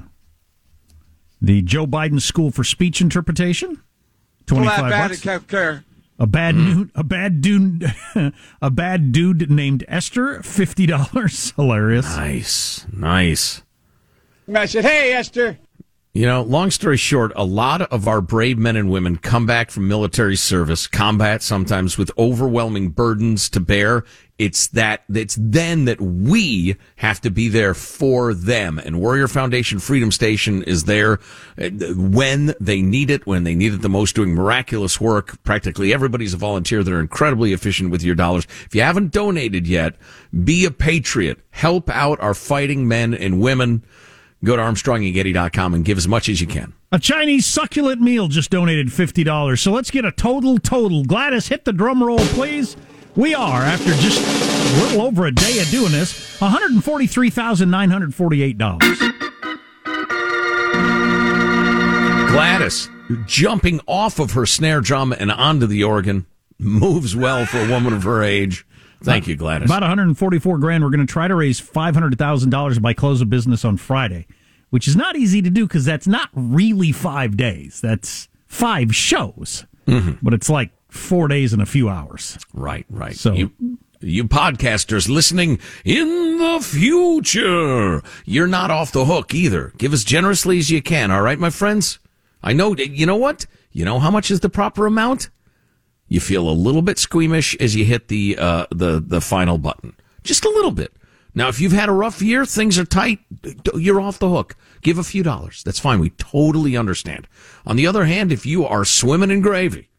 the 1.42 1.62
Joe 1.62 1.86
Biden 1.86 2.20
School 2.20 2.52
for 2.52 2.64
Speech 2.66 3.00
Interpretation, 3.00 3.82
25 4.48 4.90
bucks. 5.24 5.26
A 6.18 6.28
bad 6.28 6.56
dude, 6.56 6.92
a 6.96 7.04
bad 7.04 7.40
dude, 7.40 7.94
a 8.62 8.72
bad 8.72 9.12
dude 9.12 9.50
named 9.50 9.86
Esther, 9.88 10.42
fifty 10.44 10.86
dollars. 10.86 11.52
Hilarious. 11.56 12.18
Nice, 12.18 12.86
nice. 12.92 13.62
I 14.54 14.66
said, 14.66 14.86
hey, 14.86 15.14
Esther. 15.14 15.60
You 16.16 16.26
know, 16.26 16.44
long 16.44 16.72
story 16.72 16.96
short, 16.96 17.34
a 17.36 17.44
lot 17.44 17.82
of 17.82 18.08
our 18.08 18.22
brave 18.22 18.58
men 18.58 18.78
and 18.78 18.90
women 18.90 19.18
come 19.18 19.46
back 19.46 19.70
from 19.70 19.90
military 19.90 20.38
service, 20.38 20.88
combat 20.88 21.44
sometimes 21.44 21.98
with 21.98 22.10
overwhelming 22.18 22.92
burdens 22.92 23.50
to 23.50 23.60
bear. 23.60 24.06
It's 24.38 24.68
that, 24.68 25.04
it's 25.14 25.38
then 25.38 25.84
that 25.86 26.00
we 26.00 26.78
have 26.96 27.20
to 27.20 27.30
be 27.30 27.50
there 27.50 27.74
for 27.74 28.34
them. 28.34 28.80
And 28.80 29.02
Warrior 29.02 29.28
Foundation 29.28 29.80
Freedom 29.80 30.10
Station 30.10 30.64
is 30.64 30.86
there 30.86 31.20
uh, 31.62 31.70
when 31.98 32.56
they 32.62 32.82
need 32.82 33.10
it, 33.10 33.28
when 33.28 33.44
they 33.44 33.54
need 33.54 33.74
it 33.74 33.82
the 33.82 33.90
most, 33.90 34.16
doing 34.16 34.34
miraculous 34.34 35.02
work. 35.02 35.44
Practically 35.44 35.94
everybody's 35.94 36.34
a 36.34 36.38
volunteer. 36.38 36.82
They're 36.82 37.02
incredibly 37.02 37.52
efficient 37.52 37.92
with 37.92 38.04
your 38.04 38.16
dollars. 38.16 38.48
If 38.66 38.74
you 38.74 38.84
haven't 38.84 39.12
donated 39.12 39.68
yet, 39.68 39.98
be 40.46 40.64
a 40.64 40.72
patriot. 40.72 41.42
Help 41.50 41.90
out 41.90 42.22
our 42.22 42.34
fighting 42.34 42.88
men 42.88 43.14
and 43.14 43.42
women. 43.42 43.84
Go 44.46 44.56
to 44.56 44.62
armstrongandgetty.com 44.62 45.74
and 45.74 45.84
give 45.84 45.98
as 45.98 46.08
much 46.08 46.30
as 46.30 46.40
you 46.40 46.48
can. 46.48 46.74
A 46.92 47.00
Chinese 47.00 47.46
succulent 47.46 48.00
meal 48.00 48.28
just 48.28 48.52
donated 48.52 48.94
fifty 48.94 49.24
dollars. 49.24 49.60
So 49.60 49.72
let's 49.72 49.92
get 49.92 50.06
a 50.06 50.12
total 50.12 50.60
total. 50.60 51.04
Gladys, 51.04 51.48
hit 51.48 51.66
the 51.66 51.74
drum 51.74 52.02
roll, 52.04 52.20
please. 52.20 52.78
We 53.16 53.34
are 53.34 53.62
after 53.62 53.92
just 53.96 54.22
a 54.22 54.84
little 54.84 55.02
over 55.02 55.26
a 55.26 55.32
day 55.32 55.60
of 55.60 55.70
doing 55.70 55.92
this, 55.92 56.40
one 56.40 56.52
hundred 56.52 56.72
and 56.72 56.84
forty-three 56.84 57.32
thousand 57.32 57.72
nine 57.72 57.90
hundred 57.90 58.14
forty-eight 58.14 58.58
dollars. 58.58 59.00
Gladys 62.32 62.90
jumping 63.26 63.80
off 63.88 64.20
of 64.20 64.34
her 64.34 64.46
snare 64.46 64.82
drum 64.82 65.12
and 65.14 65.32
onto 65.32 65.66
the 65.66 65.84
organ 65.84 66.26
moves 66.60 67.16
well 67.16 67.46
for 67.46 67.60
a 67.60 67.70
woman 67.70 67.94
of 67.94 68.04
her 68.04 68.22
age. 68.22 68.66
Thank 69.04 69.28
you, 69.28 69.36
Gladys. 69.36 69.70
About 69.70 69.82
144 69.82 70.58
grand. 70.58 70.84
We're 70.84 70.90
going 70.90 71.06
to 71.06 71.12
try 71.12 71.28
to 71.28 71.36
raise 71.36 71.62
$500,000 71.62 72.82
by 72.82 72.94
close 72.94 73.22
of 73.22 73.30
business 73.30 73.64
on 73.64 73.78
Friday, 73.78 74.28
which 74.70 74.88
is 74.88 74.96
not 74.96 75.16
easy 75.16 75.42
to 75.42 75.50
do 75.50 75.68
because 75.68 75.86
that's 75.86 76.08
not 76.08 76.30
really 76.34 76.92
five 76.92 77.38
days. 77.38 77.80
That's 77.82 78.28
five 78.48 78.96
shows, 78.96 79.66
mm-hmm. 79.88 80.14
but 80.22 80.34
it's 80.34 80.50
like 80.50 80.72
four 80.90 81.28
days 81.28 81.54
and 81.54 81.62
a 81.62 81.66
few 81.66 81.90
hours. 81.90 82.38
Right, 82.54 82.86
right. 82.90 83.16
So- 83.16 83.34
you, 83.34 83.52
you 84.02 84.26
podcasters 84.26 85.10
listening 85.10 85.60
in 85.84 86.38
the 86.38 86.60
future, 86.62 88.02
you're 88.26 88.48
not 88.48 88.72
off 88.72 88.92
the 88.92 89.06
hook 89.06 89.34
either. 89.34 89.74
Give 89.78 89.94
as 89.94 90.04
generously 90.04 90.58
as 90.60 90.70
you 90.70 90.82
can. 90.82 91.12
All 91.12 91.22
right, 91.22 91.40
my 91.40 91.50
friends. 91.50 92.00
I 92.44 92.54
know. 92.54 92.76
You 92.76 93.06
know 93.06 93.16
what? 93.16 93.48
You 93.72 93.86
know 93.86 94.00
how 94.00 94.12
much 94.12 94.30
is 94.30 94.42
the 94.42 94.50
proper 94.50 94.86
amount? 94.86 95.30
You 96.08 96.20
feel 96.20 96.50
a 96.50 96.52
little 96.52 96.82
bit 96.82 97.00
squeamish 97.00 97.56
as 97.60 97.76
you 97.76 97.86
hit 97.86 98.08
the 98.10 98.38
uh, 98.38 98.66
the 98.70 99.04
the 99.06 99.22
final 99.22 99.58
button, 99.58 99.96
just 100.24 100.46
a 100.46 100.50
little 100.50 100.72
bit. 100.72 100.94
Now, 101.38 101.50
if 101.50 101.60
you've 101.60 101.74
had 101.74 101.90
a 101.90 101.94
rough 101.94 102.22
year, 102.22 102.46
things 102.46 102.80
are 102.80 102.86
tight, 102.86 103.20
you're 103.76 104.00
off 104.00 104.20
the 104.20 104.30
hook. 104.30 104.56
Give 104.82 104.98
a 104.98 105.04
few 105.04 105.22
dollars. 105.22 105.64
That's 105.64 105.80
fine. 105.80 106.00
We 106.00 106.12
totally 106.12 106.78
understand. 106.78 107.28
On 107.66 107.76
the 107.76 107.88
other 107.88 108.06
hand, 108.06 108.32
if 108.32 108.46
you 108.46 108.66
are 108.66 108.86
swimming 108.86 109.32
in 109.32 109.42
gravy, 109.42 109.90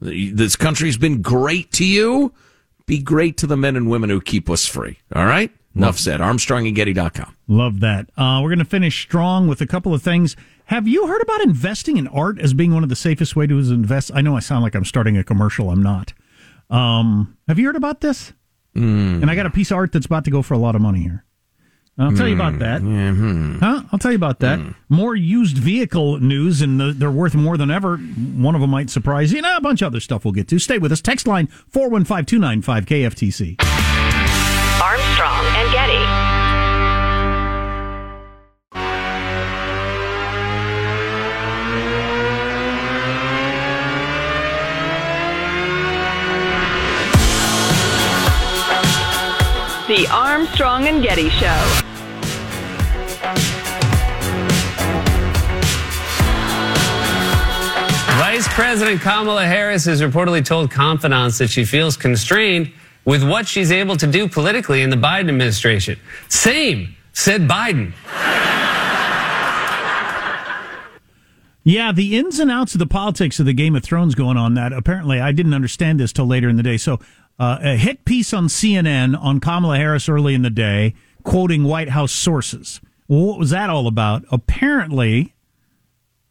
this 0.00 0.56
country's 0.56 0.96
been 0.96 1.22
great 1.22 1.70
to 1.72 1.86
you. 1.86 2.34
Be 2.86 2.98
great 2.98 3.36
to 3.38 3.46
the 3.46 3.56
men 3.56 3.76
and 3.76 3.88
women 3.88 4.10
who 4.10 4.20
keep 4.20 4.50
us 4.50 4.66
free. 4.66 4.98
All 5.14 5.24
right? 5.24 5.52
Enough 5.74 5.98
said. 5.98 6.20
ArmstrongandGetty.com. 6.20 7.36
Love 7.48 7.80
that. 7.80 8.10
Uh, 8.16 8.40
we're 8.42 8.50
going 8.50 8.58
to 8.58 8.64
finish 8.64 9.02
strong 9.02 9.48
with 9.48 9.60
a 9.60 9.66
couple 9.66 9.94
of 9.94 10.02
things. 10.02 10.36
Have 10.66 10.86
you 10.86 11.06
heard 11.06 11.22
about 11.22 11.40
investing 11.42 11.96
in 11.96 12.08
art 12.08 12.38
as 12.38 12.54
being 12.54 12.74
one 12.74 12.82
of 12.82 12.88
the 12.88 12.96
safest 12.96 13.36
way 13.36 13.46
to 13.46 13.58
invest? 13.58 14.10
I 14.14 14.20
know 14.20 14.36
I 14.36 14.40
sound 14.40 14.62
like 14.62 14.74
I'm 14.74 14.84
starting 14.84 15.16
a 15.16 15.24
commercial. 15.24 15.70
I'm 15.70 15.82
not. 15.82 16.12
Um, 16.70 17.36
have 17.48 17.58
you 17.58 17.66
heard 17.66 17.76
about 17.76 18.00
this? 18.00 18.32
Mm. 18.76 19.22
And 19.22 19.30
I 19.30 19.34
got 19.34 19.46
a 19.46 19.50
piece 19.50 19.70
of 19.70 19.76
art 19.76 19.92
that's 19.92 20.06
about 20.06 20.24
to 20.24 20.30
go 20.30 20.42
for 20.42 20.54
a 20.54 20.58
lot 20.58 20.74
of 20.74 20.80
money 20.80 21.00
here. 21.00 21.24
I'll 21.98 22.16
tell 22.16 22.26
you 22.26 22.34
about 22.34 22.58
that. 22.60 22.80
Mm-hmm. 22.80 23.58
Huh? 23.58 23.82
I'll 23.92 23.98
tell 23.98 24.12
you 24.12 24.16
about 24.16 24.40
that. 24.40 24.58
More 24.88 25.14
used 25.14 25.58
vehicle 25.58 26.18
news, 26.20 26.62
and 26.62 26.80
the, 26.80 26.92
they're 26.92 27.10
worth 27.10 27.34
more 27.34 27.58
than 27.58 27.70
ever. 27.70 27.98
One 27.98 28.54
of 28.54 28.62
them 28.62 28.70
might 28.70 28.88
surprise 28.88 29.30
you. 29.30 29.38
And 29.38 29.46
a 29.46 29.60
bunch 29.60 29.82
of 29.82 29.88
other 29.88 30.00
stuff 30.00 30.24
we'll 30.24 30.32
get 30.32 30.48
to. 30.48 30.58
Stay 30.58 30.78
with 30.78 30.90
us. 30.90 31.02
Text 31.02 31.26
line 31.26 31.48
415 31.68 32.24
295 32.24 32.86
KFTC. 32.86 33.56
Armstrong 34.82 35.11
The 49.92 50.08
Armstrong 50.08 50.86
and 50.88 51.02
Getty 51.02 51.28
Show. 51.28 51.82
Vice 58.16 58.48
President 58.54 59.02
Kamala 59.02 59.44
Harris 59.44 59.84
has 59.84 60.00
reportedly 60.00 60.42
told 60.42 60.70
confidants 60.70 61.36
that 61.36 61.50
she 61.50 61.66
feels 61.66 61.98
constrained 61.98 62.72
with 63.04 63.22
what 63.22 63.46
she's 63.46 63.70
able 63.70 63.98
to 63.98 64.06
do 64.06 64.26
politically 64.26 64.80
in 64.80 64.88
the 64.88 64.96
Biden 64.96 65.28
administration. 65.28 66.00
Same, 66.30 66.96
said 67.12 67.42
Biden. 67.42 67.92
Yeah, 71.64 71.92
the 71.92 72.16
ins 72.18 72.38
and 72.40 72.50
outs 72.50 72.74
of 72.74 72.80
the 72.80 72.86
politics 72.86 73.38
of 73.38 73.46
the 73.46 73.52
Game 73.52 73.76
of 73.76 73.84
Thrones 73.84 74.14
going 74.14 74.36
on. 74.36 74.54
That 74.54 74.72
apparently 74.72 75.20
I 75.20 75.32
didn't 75.32 75.54
understand 75.54 76.00
this 76.00 76.12
till 76.12 76.26
later 76.26 76.48
in 76.48 76.56
the 76.56 76.62
day. 76.62 76.76
So, 76.76 76.98
uh, 77.38 77.58
a 77.62 77.76
hit 77.76 78.04
piece 78.04 78.32
on 78.34 78.46
CNN 78.48 79.16
on 79.20 79.38
Kamala 79.40 79.76
Harris 79.76 80.08
early 80.08 80.34
in 80.34 80.42
the 80.42 80.50
day, 80.50 80.94
quoting 81.22 81.64
White 81.64 81.90
House 81.90 82.12
sources. 82.12 82.80
Well, 83.08 83.26
what 83.26 83.38
was 83.38 83.50
that 83.50 83.70
all 83.70 83.86
about? 83.86 84.24
Apparently, 84.32 85.34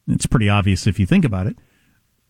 it's 0.08 0.26
pretty 0.26 0.50
obvious 0.50 0.86
if 0.88 1.00
you 1.00 1.06
think 1.06 1.24
about 1.26 1.48
it. 1.48 1.56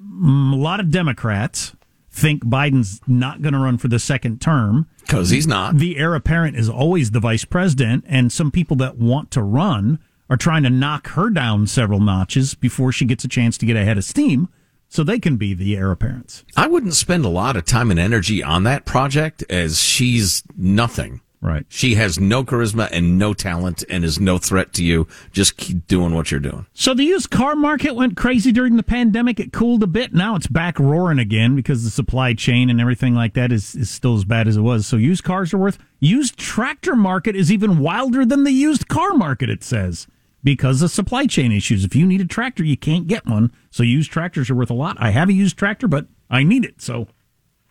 Mm, 0.02 0.54
A 0.54 0.58
lot 0.58 0.80
of 0.80 0.92
Democrats 0.92 1.76
think 2.12 2.44
Biden's 2.44 3.00
not 3.08 3.42
going 3.42 3.54
to 3.54 3.60
run 3.60 3.78
for 3.78 3.88
the 3.88 4.00
second 4.00 4.42
term 4.42 4.88
because 5.02 5.30
he's 5.30 5.48
not. 5.48 5.78
The 5.78 5.98
heir 5.98 6.14
apparent 6.14 6.56
is 6.58 6.70
always 6.70 7.12
the 7.12 7.20
vice 7.20 7.46
president, 7.46 8.04
and 8.08 8.32
some 8.32 8.52
people 8.52 8.76
that 8.78 8.98
want 8.98 9.32
to 9.32 9.42
run 9.42 10.00
are 10.32 10.38
trying 10.38 10.64
to 10.64 10.70
knock 10.70 11.10
her 11.10 11.30
down 11.30 11.68
several 11.68 12.00
notches 12.00 12.56
before 12.56 12.94
she 12.94 13.04
gets 13.04 13.26
a 13.26 13.28
chance 13.28 13.58
to 13.58 13.66
get 13.66 13.76
ahead 13.76 13.98
of 13.98 14.06
steam 14.06 14.48
so 14.88 15.04
they 15.04 15.20
can 15.20 15.36
be 15.36 15.54
the 15.54 15.76
heir 15.76 15.92
apparents. 15.92 16.46
I 16.56 16.68
wouldn't 16.68 16.94
spend 16.94 17.26
a 17.26 17.30
lot 17.30 17.58
of 17.58 17.66
time 17.66 17.92
and 17.92 18.00
energy 18.00 18.42
on 18.42 18.64
that 18.64 18.86
project 18.86 19.44
as 19.50 19.84
she's 19.84 20.44
nothing. 20.56 21.20
Right. 21.44 21.66
She 21.70 21.96
has 21.96 22.20
no 22.20 22.44
charisma 22.44 22.88
and 22.92 23.18
no 23.18 23.34
talent 23.34 23.84
and 23.90 24.06
is 24.06 24.20
no 24.20 24.38
threat 24.38 24.74
to 24.74 24.84
you. 24.84 25.08
Just 25.32 25.58
keep 25.58 25.88
doing 25.88 26.14
what 26.14 26.30
you're 26.30 26.40
doing. 26.40 26.68
So 26.74 26.94
the 26.94 27.04
used 27.04 27.32
car 27.32 27.56
market 27.56 27.96
went 27.96 28.16
crazy 28.16 28.52
during 28.52 28.76
the 28.78 28.84
pandemic. 28.84 29.40
It 29.40 29.52
cooled 29.52 29.82
a 29.82 29.88
bit. 29.88 30.14
Now 30.14 30.36
it's 30.36 30.46
back 30.46 30.78
roaring 30.78 31.18
again 31.18 31.56
because 31.56 31.84
the 31.84 31.90
supply 31.90 32.36
chain 32.36 32.70
and 32.70 32.80
everything 32.80 33.16
like 33.16 33.34
that 33.34 33.52
is, 33.52 33.74
is 33.74 33.90
still 33.90 34.16
as 34.16 34.24
bad 34.24 34.48
as 34.48 34.56
it 34.56 34.62
was. 34.62 34.86
So 34.86 34.98
used 34.98 35.24
cars 35.24 35.52
are 35.52 35.58
worth. 35.58 35.80
Used 36.00 36.38
tractor 36.38 36.96
market 36.96 37.36
is 37.36 37.52
even 37.52 37.80
wilder 37.80 38.24
than 38.24 38.44
the 38.44 38.52
used 38.52 38.88
car 38.88 39.16
market. 39.16 39.50
It 39.50 39.64
says 39.64 40.06
because 40.44 40.82
of 40.82 40.92
supply 40.92 41.26
chain 41.26 41.52
issues. 41.52 41.86
If 41.86 41.96
you 41.96 42.06
need 42.06 42.22
a 42.22 42.26
tractor, 42.26 42.64
you 42.64 42.78
can't 42.78 43.08
get 43.08 43.26
one. 43.26 43.52
So 43.70 43.84
used 43.84 44.12
tractors 44.12 44.50
are 44.50 44.56
worth 44.56 44.70
a 44.70 44.76
lot. 44.76 44.98
I 45.00 45.12
have 45.12 45.30
a 45.30 45.34
used 45.34 45.58
tractor, 45.58 45.88
but 45.88 46.08
I 46.30 46.44
need 46.44 46.66
it, 46.66 46.82
so 46.82 47.08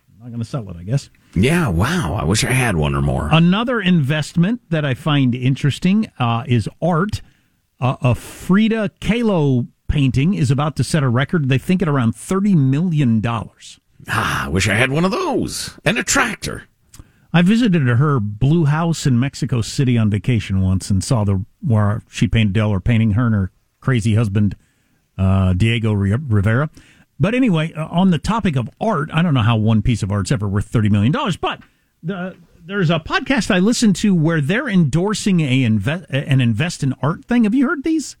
I'm 0.09 0.19
not 0.19 0.27
going 0.27 0.39
to 0.39 0.45
sell 0.45 0.69
it. 0.69 0.75
I 0.77 0.83
guess. 0.83 1.09
Yeah. 1.33 1.69
Wow. 1.69 2.15
I 2.19 2.23
wish 2.25 2.43
I 2.43 2.51
had 2.51 2.75
one 2.75 2.93
or 2.95 3.01
more. 3.01 3.29
Another 3.31 3.79
investment 3.79 4.61
that 4.69 4.85
I 4.85 4.93
find 4.93 5.33
interesting 5.33 6.11
uh, 6.19 6.43
is 6.47 6.69
art. 6.81 7.21
Uh, 7.79 7.95
a 8.01 8.15
Frida 8.15 8.91
Kahlo 8.99 9.67
painting 9.87 10.33
is 10.33 10.51
about 10.51 10.75
to 10.77 10.83
set 10.83 11.03
a 11.03 11.09
record. 11.09 11.49
They 11.49 11.57
think 11.57 11.81
at 11.81 11.87
around 11.87 12.15
thirty 12.15 12.55
million 12.55 13.19
dollars. 13.21 13.79
Ah, 14.07 14.45
I 14.45 14.49
wish 14.49 14.67
I 14.67 14.75
had 14.75 14.91
one 14.91 15.05
of 15.05 15.11
those 15.11 15.77
and 15.83 15.97
a 15.97 16.03
tractor. 16.03 16.63
I 17.33 17.41
visited 17.41 17.87
her 17.87 18.19
blue 18.19 18.65
house 18.65 19.05
in 19.05 19.19
Mexico 19.19 19.61
City 19.61 19.97
on 19.97 20.09
vacation 20.09 20.61
once 20.61 20.89
and 20.89 21.03
saw 21.03 21.23
the 21.23 21.45
where 21.61 22.01
she 22.09 22.27
painted 22.27 22.53
Del 22.53 22.69
or 22.69 22.81
painting 22.81 23.11
her 23.11 23.25
and 23.25 23.35
her 23.35 23.51
crazy 23.79 24.15
husband 24.15 24.55
uh, 25.17 25.53
Diego 25.53 25.93
Rivera. 25.93 26.69
But 27.19 27.35
anyway, 27.35 27.71
uh, 27.73 27.87
on 27.87 28.09
the 28.11 28.17
topic 28.17 28.55
of 28.55 28.69
art, 28.81 29.09
I 29.13 29.21
don't 29.21 29.33
know 29.33 29.41
how 29.41 29.55
one 29.55 29.81
piece 29.81 30.03
of 30.03 30.11
art's 30.11 30.31
ever 30.31 30.47
worth 30.47 30.65
thirty 30.65 30.89
million 30.89 31.11
dollars, 31.11 31.37
but 31.37 31.61
the, 32.03 32.35
there's 32.65 32.89
a 32.89 32.99
podcast 32.99 33.51
I 33.51 33.59
listen 33.59 33.93
to 33.93 34.15
where 34.15 34.41
they're 34.41 34.67
endorsing 34.67 35.39
a 35.41 35.63
invest 35.63 36.05
an 36.09 36.41
invest 36.41 36.83
in 36.83 36.93
art 37.01 37.25
thing. 37.25 37.43
Have 37.43 37.53
you 37.53 37.67
heard 37.67 37.83
these? 37.83 38.17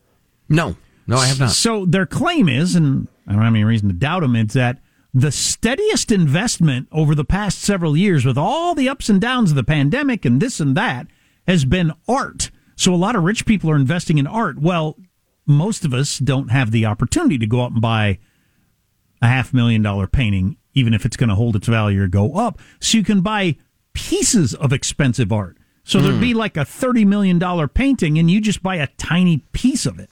No, 0.47 0.75
no, 1.07 1.17
I 1.17 1.27
have 1.27 1.39
not. 1.39 1.51
So 1.51 1.85
their 1.85 2.05
claim 2.05 2.47
is, 2.47 2.75
and 2.75 3.07
I 3.27 3.33
don't 3.33 3.41
have 3.41 3.53
any 3.53 3.63
reason 3.63 3.87
to 3.87 3.93
doubt 3.93 4.21
them, 4.21 4.35
it's 4.35 4.53
that 4.53 4.79
the 5.13 5.31
steadiest 5.31 6.11
investment 6.11 6.87
over 6.91 7.13
the 7.13 7.25
past 7.25 7.59
several 7.59 7.97
years, 7.97 8.25
with 8.25 8.37
all 8.37 8.73
the 8.73 8.87
ups 8.87 9.09
and 9.09 9.19
downs 9.19 9.51
of 9.51 9.55
the 9.55 9.63
pandemic 9.63 10.25
and 10.25 10.41
this 10.41 10.59
and 10.59 10.75
that, 10.77 11.07
has 11.47 11.65
been 11.65 11.91
art. 12.07 12.51
So 12.75 12.93
a 12.93 12.95
lot 12.95 13.15
of 13.15 13.23
rich 13.23 13.45
people 13.45 13.69
are 13.69 13.75
investing 13.75 14.17
in 14.17 14.27
art. 14.27 14.59
Well, 14.59 14.97
most 15.45 15.83
of 15.83 15.93
us 15.93 16.17
don't 16.17 16.49
have 16.49 16.71
the 16.71 16.85
opportunity 16.85 17.37
to 17.37 17.47
go 17.47 17.61
out 17.61 17.71
and 17.71 17.81
buy 17.81 18.19
a 19.21 19.27
half 19.27 19.53
million 19.53 19.81
dollar 19.81 20.07
painting, 20.07 20.57
even 20.73 20.93
if 20.93 21.05
it's 21.05 21.17
going 21.17 21.29
to 21.29 21.35
hold 21.35 21.55
its 21.55 21.67
value 21.67 22.03
or 22.03 22.07
go 22.07 22.35
up. 22.35 22.59
So 22.79 22.97
you 22.97 23.03
can 23.03 23.21
buy 23.21 23.57
pieces 23.93 24.53
of 24.53 24.71
expensive 24.71 25.31
art. 25.31 25.57
So 25.83 25.99
mm. 25.99 26.03
there'd 26.03 26.21
be 26.21 26.33
like 26.33 26.57
a 26.57 26.61
$30 26.61 27.05
million 27.05 27.67
painting 27.69 28.17
and 28.17 28.31
you 28.31 28.39
just 28.39 28.63
buy 28.63 28.77
a 28.77 28.87
tiny 28.97 29.39
piece 29.51 29.85
of 29.85 29.99
it. 29.99 30.10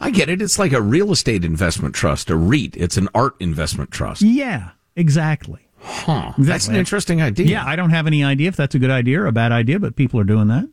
I 0.00 0.10
get 0.10 0.30
it. 0.30 0.40
It's 0.40 0.58
like 0.58 0.72
a 0.72 0.80
real 0.80 1.12
estate 1.12 1.44
investment 1.44 1.94
trust, 1.94 2.30
a 2.30 2.36
REIT. 2.36 2.76
It's 2.76 2.96
an 2.96 3.08
art 3.14 3.34
investment 3.38 3.90
trust. 3.90 4.22
Yeah, 4.22 4.70
exactly. 4.96 5.68
Huh. 5.78 6.32
That's 6.38 6.68
an 6.68 6.76
interesting 6.76 7.22
idea. 7.22 7.46
Yeah, 7.46 7.66
I 7.66 7.76
don't 7.76 7.90
have 7.90 8.06
any 8.06 8.24
idea 8.24 8.48
if 8.48 8.56
that's 8.56 8.74
a 8.74 8.78
good 8.78 8.90
idea 8.90 9.20
or 9.20 9.26
a 9.26 9.32
bad 9.32 9.52
idea, 9.52 9.78
but 9.78 9.96
people 9.96 10.20
are 10.20 10.24
doing 10.24 10.48
that. 10.48 10.68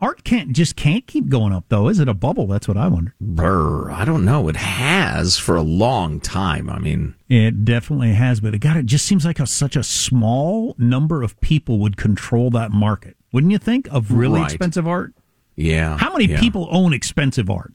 Art 0.00 0.22
can't 0.22 0.52
just 0.52 0.76
can't 0.76 1.06
keep 1.08 1.28
going 1.28 1.52
up 1.52 1.64
though. 1.70 1.88
Is 1.88 1.98
it 1.98 2.08
a 2.08 2.14
bubble? 2.14 2.46
That's 2.46 2.68
what 2.68 2.76
I 2.76 2.86
wonder. 2.86 3.14
Brr, 3.20 3.90
I 3.90 4.04
don't 4.04 4.24
know. 4.24 4.48
It 4.48 4.54
has 4.54 5.38
for 5.38 5.56
a 5.56 5.62
long 5.62 6.20
time. 6.20 6.70
I 6.70 6.78
mean, 6.78 7.16
it 7.28 7.64
definitely 7.64 8.12
has, 8.12 8.38
but 8.38 8.54
it 8.54 8.60
got 8.60 8.76
it 8.76 8.86
just 8.86 9.06
seems 9.06 9.24
like 9.24 9.40
a, 9.40 9.46
such 9.46 9.74
a 9.74 9.82
small 9.82 10.76
number 10.78 11.24
of 11.24 11.40
people 11.40 11.80
would 11.80 11.96
control 11.96 12.48
that 12.50 12.70
market. 12.70 13.16
Wouldn't 13.32 13.50
you 13.50 13.58
think 13.58 13.88
of 13.88 14.12
really 14.12 14.40
right. 14.40 14.52
expensive 14.52 14.86
art? 14.86 15.14
Yeah. 15.56 15.98
How 15.98 16.12
many 16.12 16.26
yeah. 16.26 16.38
people 16.38 16.68
own 16.70 16.92
expensive 16.92 17.50
art? 17.50 17.74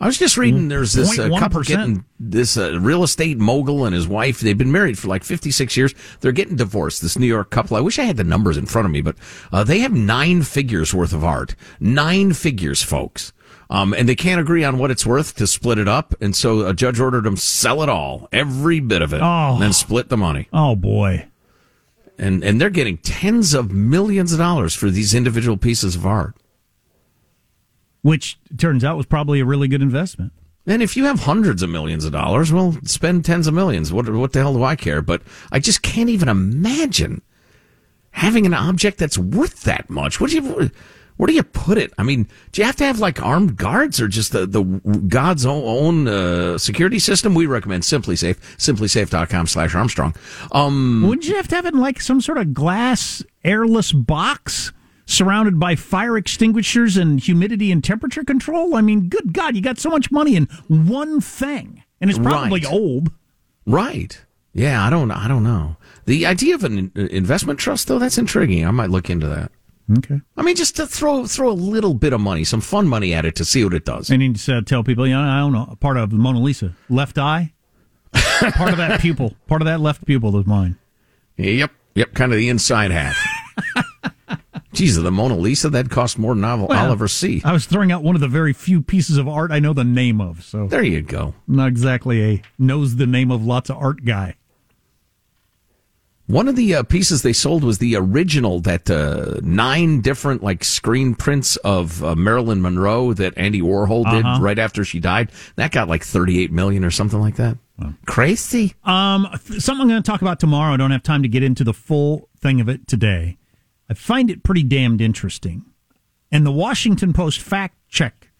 I 0.00 0.06
was 0.06 0.18
just 0.18 0.36
reading. 0.36 0.68
There's 0.68 0.92
this 0.92 1.18
uh, 1.18 1.28
couple 1.38 1.62
getting 1.62 2.04
this 2.18 2.56
uh, 2.56 2.78
real 2.80 3.04
estate 3.04 3.38
mogul 3.38 3.84
and 3.84 3.94
his 3.94 4.08
wife. 4.08 4.40
They've 4.40 4.58
been 4.58 4.72
married 4.72 4.98
for 4.98 5.06
like 5.08 5.22
56 5.22 5.76
years. 5.76 5.94
They're 6.20 6.32
getting 6.32 6.56
divorced. 6.56 7.00
This 7.00 7.16
New 7.16 7.26
York 7.26 7.50
couple. 7.50 7.76
I 7.76 7.80
wish 7.80 7.98
I 7.98 8.02
had 8.02 8.16
the 8.16 8.24
numbers 8.24 8.56
in 8.56 8.66
front 8.66 8.86
of 8.86 8.92
me, 8.92 9.00
but 9.00 9.16
uh, 9.52 9.62
they 9.62 9.78
have 9.80 9.92
nine 9.92 10.42
figures 10.42 10.92
worth 10.92 11.12
of 11.12 11.24
art. 11.24 11.54
Nine 11.78 12.32
figures, 12.32 12.82
folks. 12.82 13.32
Um, 13.70 13.94
and 13.94 14.08
they 14.08 14.16
can't 14.16 14.40
agree 14.40 14.64
on 14.64 14.78
what 14.78 14.90
it's 14.90 15.06
worth 15.06 15.36
to 15.36 15.46
split 15.46 15.78
it 15.78 15.88
up. 15.88 16.14
And 16.20 16.34
so 16.34 16.66
a 16.66 16.74
judge 16.74 16.98
ordered 16.98 17.24
them 17.24 17.36
sell 17.36 17.82
it 17.82 17.88
all, 17.88 18.28
every 18.32 18.80
bit 18.80 19.00
of 19.00 19.12
it, 19.14 19.22
oh. 19.22 19.54
and 19.54 19.62
then 19.62 19.72
split 19.72 20.08
the 20.08 20.16
money. 20.16 20.48
Oh 20.52 20.74
boy. 20.74 21.28
And 22.18 22.44
and 22.44 22.60
they're 22.60 22.70
getting 22.70 22.98
tens 22.98 23.54
of 23.54 23.72
millions 23.72 24.32
of 24.32 24.38
dollars 24.38 24.74
for 24.74 24.90
these 24.90 25.14
individual 25.14 25.56
pieces 25.56 25.96
of 25.96 26.04
art 26.04 26.36
which 28.04 28.38
turns 28.58 28.84
out 28.84 28.98
was 28.98 29.06
probably 29.06 29.40
a 29.40 29.46
really 29.46 29.66
good 29.66 29.80
investment. 29.80 30.30
And 30.66 30.82
if 30.82 30.94
you 30.94 31.06
have 31.06 31.20
hundreds 31.20 31.62
of 31.62 31.70
millions 31.70 32.04
of 32.04 32.12
dollars, 32.12 32.52
well, 32.52 32.76
spend 32.84 33.24
tens 33.24 33.46
of 33.46 33.54
millions. 33.54 33.94
What 33.94 34.08
what 34.10 34.34
the 34.34 34.40
hell 34.40 34.52
do 34.52 34.62
I 34.62 34.76
care? 34.76 35.00
But 35.00 35.22
I 35.50 35.58
just 35.58 35.80
can't 35.80 36.10
even 36.10 36.28
imagine 36.28 37.22
having 38.10 38.44
an 38.44 38.52
object 38.52 38.98
that's 38.98 39.16
worth 39.16 39.62
that 39.62 39.88
much. 39.88 40.20
What 40.20 40.30
do 40.30 40.36
you 40.36 40.70
where 41.16 41.28
do 41.28 41.32
you 41.32 41.42
put 41.44 41.78
it? 41.78 41.94
I 41.96 42.02
mean, 42.02 42.28
do 42.52 42.60
you 42.60 42.66
have 42.66 42.76
to 42.76 42.84
have 42.84 42.98
like 42.98 43.22
armed 43.22 43.56
guards 43.56 44.02
or 44.02 44.08
just 44.08 44.32
the, 44.32 44.44
the 44.44 44.62
God's 44.62 45.46
own 45.46 46.06
uh, 46.06 46.58
security 46.58 46.98
system? 46.98 47.34
We 47.34 47.46
recommend 47.46 47.84
SimpliSafe, 47.84 48.36
simplisafe.com 48.58 49.46
slash 49.46 49.74
Armstrong. 49.74 50.14
Um, 50.52 51.04
Wouldn't 51.06 51.26
you 51.26 51.36
have 51.36 51.48
to 51.48 51.56
have 51.56 51.64
it 51.64 51.72
in 51.74 51.80
like 51.80 52.02
some 52.02 52.20
sort 52.20 52.36
of 52.36 52.52
glass 52.52 53.22
airless 53.44 53.92
box? 53.92 54.72
Surrounded 55.06 55.58
by 55.58 55.76
fire 55.76 56.16
extinguishers 56.16 56.96
and 56.96 57.20
humidity 57.20 57.70
and 57.70 57.82
temperature 57.82 58.24
control? 58.24 58.74
I 58.74 58.80
mean, 58.80 59.08
good 59.08 59.32
God, 59.32 59.56
you 59.56 59.62
got 59.62 59.78
so 59.78 59.90
much 59.90 60.10
money 60.10 60.36
in 60.36 60.46
one 60.68 61.20
thing, 61.20 61.82
and 62.00 62.10
it's 62.10 62.18
probably 62.18 62.60
right. 62.60 62.72
old. 62.72 63.10
Right. 63.66 64.24
Yeah, 64.52 64.86
I 64.86 64.90
don't. 64.90 65.10
I 65.10 65.26
don't 65.26 65.42
know. 65.42 65.76
The 66.06 66.26
idea 66.26 66.54
of 66.54 66.64
an 66.64 66.92
investment 66.94 67.58
trust, 67.58 67.88
though, 67.88 67.98
that's 67.98 68.18
intriguing. 68.18 68.64
I 68.66 68.70
might 68.70 68.90
look 68.90 69.10
into 69.10 69.26
that. 69.26 69.50
Okay. 69.98 70.20
I 70.36 70.42
mean, 70.42 70.56
just 70.56 70.76
to 70.76 70.86
throw 70.86 71.26
throw 71.26 71.50
a 71.50 71.52
little 71.52 71.92
bit 71.92 72.12
of 72.12 72.20
money, 72.20 72.44
some 72.44 72.60
fun 72.60 72.88
money 72.88 73.12
at 73.12 73.26
it 73.26 73.36
to 73.36 73.44
see 73.44 73.64
what 73.64 73.74
it 73.74 73.84
does. 73.84 74.10
And 74.10 74.22
you 74.22 74.54
uh, 74.54 74.62
tell 74.62 74.82
people, 74.82 75.06
you 75.06 75.12
know, 75.12 75.20
I 75.20 75.40
don't 75.40 75.52
know, 75.52 75.76
part 75.80 75.98
of 75.98 76.10
the 76.10 76.16
Mona 76.16 76.40
Lisa, 76.40 76.74
left 76.88 77.18
eye, 77.18 77.52
part 78.12 78.70
of 78.70 78.78
that 78.78 79.00
pupil, 79.00 79.34
part 79.46 79.60
of 79.60 79.66
that 79.66 79.80
left 79.80 80.06
pupil 80.06 80.38
is 80.38 80.46
mine. 80.46 80.78
Yep, 81.36 81.70
yep, 81.94 82.14
kind 82.14 82.32
of 82.32 82.38
the 82.38 82.48
inside 82.48 82.92
half. 82.92 83.16
Jesus, 84.74 85.02
the 85.02 85.10
Mona 85.10 85.36
Lisa 85.36 85.70
that 85.70 85.90
cost 85.90 86.18
more 86.18 86.34
than 86.34 86.44
I'll, 86.44 86.66
well, 86.66 86.92
ever 86.92 87.08
see. 87.08 87.42
I 87.44 87.52
was 87.52 87.66
throwing 87.66 87.92
out 87.92 88.02
one 88.02 88.14
of 88.14 88.20
the 88.20 88.28
very 88.28 88.52
few 88.52 88.82
pieces 88.82 89.16
of 89.16 89.28
art 89.28 89.50
I 89.50 89.58
know 89.58 89.72
the 89.72 89.84
name 89.84 90.20
of. 90.20 90.44
So 90.44 90.66
there 90.66 90.82
you 90.82 91.02
go. 91.02 91.34
Not 91.46 91.68
exactly 91.68 92.22
a 92.22 92.42
knows 92.58 92.96
the 92.96 93.06
name 93.06 93.30
of 93.30 93.44
lots 93.44 93.70
of 93.70 93.76
art 93.76 94.04
guy. 94.04 94.36
One 96.26 96.48
of 96.48 96.56
the 96.56 96.76
uh, 96.76 96.82
pieces 96.84 97.20
they 97.20 97.34
sold 97.34 97.64
was 97.64 97.78
the 97.78 97.96
original 97.96 98.60
that 98.60 98.88
uh, 98.90 99.40
nine 99.42 100.00
different 100.00 100.42
like 100.42 100.64
screen 100.64 101.14
prints 101.14 101.56
of 101.56 102.02
uh, 102.02 102.14
Marilyn 102.14 102.62
Monroe 102.62 103.12
that 103.12 103.34
Andy 103.36 103.60
Warhol 103.60 104.10
did 104.10 104.24
uh-huh. 104.24 104.40
right 104.40 104.58
after 104.58 104.84
she 104.84 105.00
died. 105.00 105.30
That 105.56 105.70
got 105.70 105.88
like 105.88 106.02
38 106.02 106.50
million 106.50 106.82
or 106.82 106.90
something 106.90 107.20
like 107.20 107.36
that. 107.36 107.58
Crazy. 108.06 108.74
Um, 108.84 109.28
something 109.58 109.82
I'm 109.82 109.88
going 109.88 110.02
to 110.02 110.10
talk 110.10 110.22
about 110.22 110.40
tomorrow. 110.40 110.72
I 110.72 110.76
don't 110.76 110.92
have 110.92 111.02
time 111.02 111.22
to 111.22 111.28
get 111.28 111.42
into 111.42 111.64
the 111.64 111.74
full 111.74 112.28
thing 112.38 112.60
of 112.60 112.68
it 112.68 112.86
today. 112.86 113.36
I 113.88 113.94
find 113.94 114.30
it 114.30 114.42
pretty 114.42 114.62
damned 114.62 115.00
interesting. 115.00 115.64
And 116.30 116.44
the 116.44 116.52
Washington 116.52 117.12
Post 117.12 117.40
fact 117.40 117.76
check 117.88 118.30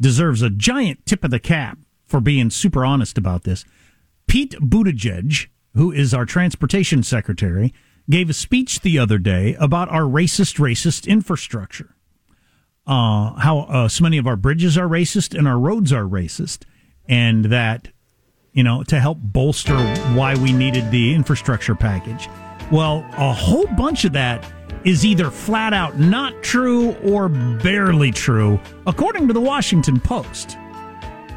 deserves 0.00 0.42
a 0.42 0.50
giant 0.50 1.04
tip 1.06 1.24
of 1.24 1.30
the 1.30 1.38
cap 1.38 1.78
for 2.06 2.20
being 2.20 2.50
super 2.50 2.84
honest 2.84 3.16
about 3.16 3.44
this. 3.44 3.64
Pete 4.26 4.54
Buttigieg, 4.60 5.48
who 5.74 5.90
is 5.90 6.12
our 6.12 6.26
transportation 6.26 7.02
secretary, 7.02 7.72
gave 8.10 8.28
a 8.28 8.34
speech 8.34 8.80
the 8.80 8.98
other 8.98 9.18
day 9.18 9.56
about 9.58 9.88
our 9.88 10.02
racist, 10.02 10.58
racist 10.58 11.06
infrastructure. 11.06 11.94
Uh, 12.86 13.34
how 13.34 13.60
uh, 13.60 13.88
so 13.88 14.02
many 14.02 14.18
of 14.18 14.26
our 14.26 14.36
bridges 14.36 14.76
are 14.76 14.88
racist 14.88 15.38
and 15.38 15.46
our 15.46 15.58
roads 15.58 15.92
are 15.92 16.04
racist, 16.04 16.64
and 17.08 17.46
that, 17.46 17.88
you 18.52 18.62
know, 18.62 18.82
to 18.82 18.98
help 18.98 19.18
bolster 19.20 19.78
why 20.14 20.34
we 20.34 20.52
needed 20.52 20.90
the 20.90 21.14
infrastructure 21.14 21.76
package. 21.76 22.28
Well, 22.72 23.06
a 23.12 23.32
whole 23.32 23.66
bunch 23.76 24.04
of 24.04 24.12
that 24.14 24.44
is 24.84 25.04
either 25.04 25.30
flat 25.30 25.72
out 25.72 25.98
not 25.98 26.42
true 26.42 26.92
or 27.04 27.28
barely 27.28 28.10
true, 28.10 28.60
according 28.86 29.28
to 29.28 29.34
the 29.34 29.40
Washington 29.40 30.00
Post. 30.00 30.56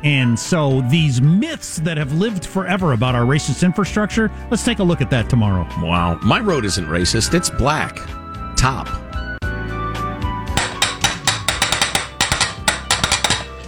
And 0.03 0.37
so 0.37 0.81
these 0.81 1.19
myths 1.19 1.77
that 1.77 1.97
have 1.97 2.13
lived 2.13 2.45
forever 2.45 2.93
about 2.93 3.15
our 3.15 3.23
racist 3.23 3.63
infrastructure, 3.63 4.31
let's 4.51 4.63
take 4.63 4.79
a 4.79 4.83
look 4.83 5.01
at 5.01 5.09
that 5.09 5.29
tomorrow. 5.29 5.67
Wow. 5.81 6.19
My 6.21 6.39
road 6.39 6.63
isn't 6.63 6.85
racist, 6.85 7.33
it's 7.33 7.49
black. 7.49 7.95
Top. 8.55 8.87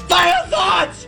Final 0.07 0.45
thoughts! 0.47 1.07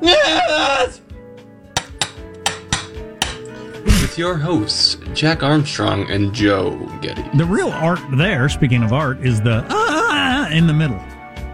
Yes! 0.00 1.00
With 4.14 4.18
your 4.20 4.36
hosts, 4.36 4.96
Jack 5.12 5.42
Armstrong 5.42 6.08
and 6.08 6.32
Joe 6.32 6.76
Getty. 7.02 7.24
The 7.36 7.44
real 7.44 7.70
art 7.70 7.98
there, 8.12 8.48
speaking 8.48 8.84
of 8.84 8.92
art, 8.92 9.18
is 9.18 9.42
the 9.42 9.66
ah 9.70 10.48
in 10.50 10.68
the 10.68 10.72
middle. 10.72 10.98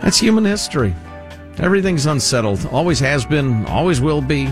That's 0.00 0.18
human 0.18 0.46
history. 0.46 0.94
Everything's 1.58 2.06
unsettled. 2.06 2.66
Always 2.72 2.98
has 3.00 3.26
been, 3.26 3.66
always 3.66 4.00
will 4.00 4.22
be. 4.22 4.48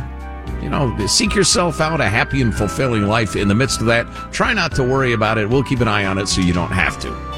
You 0.60 0.68
know, 0.68 0.94
seek 1.06 1.34
yourself 1.34 1.80
out 1.80 2.00
a 2.00 2.08
happy 2.08 2.42
and 2.42 2.54
fulfilling 2.54 3.06
life 3.06 3.34
in 3.34 3.48
the 3.48 3.54
midst 3.54 3.80
of 3.80 3.86
that. 3.86 4.06
Try 4.32 4.52
not 4.52 4.74
to 4.76 4.82
worry 4.82 5.12
about 5.12 5.38
it. 5.38 5.48
We'll 5.48 5.64
keep 5.64 5.80
an 5.80 5.88
eye 5.88 6.04
on 6.04 6.18
it 6.18 6.28
so 6.28 6.40
you 6.42 6.52
don't 6.52 6.70
have 6.70 7.00
to. 7.00 7.31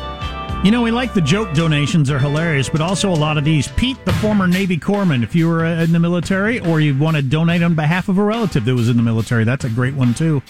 You 0.64 0.70
know, 0.70 0.80
we 0.80 0.90
like 0.90 1.12
the 1.12 1.20
joke 1.20 1.52
donations, 1.52 2.10
are 2.10 2.18
hilarious, 2.18 2.70
but 2.70 2.80
also 2.80 3.10
a 3.10 3.14
lot 3.14 3.36
of 3.36 3.44
these. 3.44 3.68
Pete, 3.68 4.02
the 4.06 4.14
former 4.14 4.46
Navy 4.46 4.78
corpsman, 4.78 5.22
if 5.22 5.34
you 5.34 5.46
were 5.46 5.62
uh, 5.62 5.82
in 5.82 5.92
the 5.92 6.00
military 6.00 6.58
or 6.58 6.80
you 6.80 6.96
want 6.96 7.16
to 7.16 7.22
donate 7.22 7.62
on 7.62 7.74
behalf 7.74 8.08
of 8.08 8.16
a 8.16 8.24
relative 8.24 8.64
that 8.64 8.74
was 8.74 8.88
in 8.88 8.96
the 8.96 9.02
military, 9.02 9.44
that's 9.44 9.66
a 9.66 9.68
great 9.68 9.92
one 9.92 10.14
too. 10.14 10.42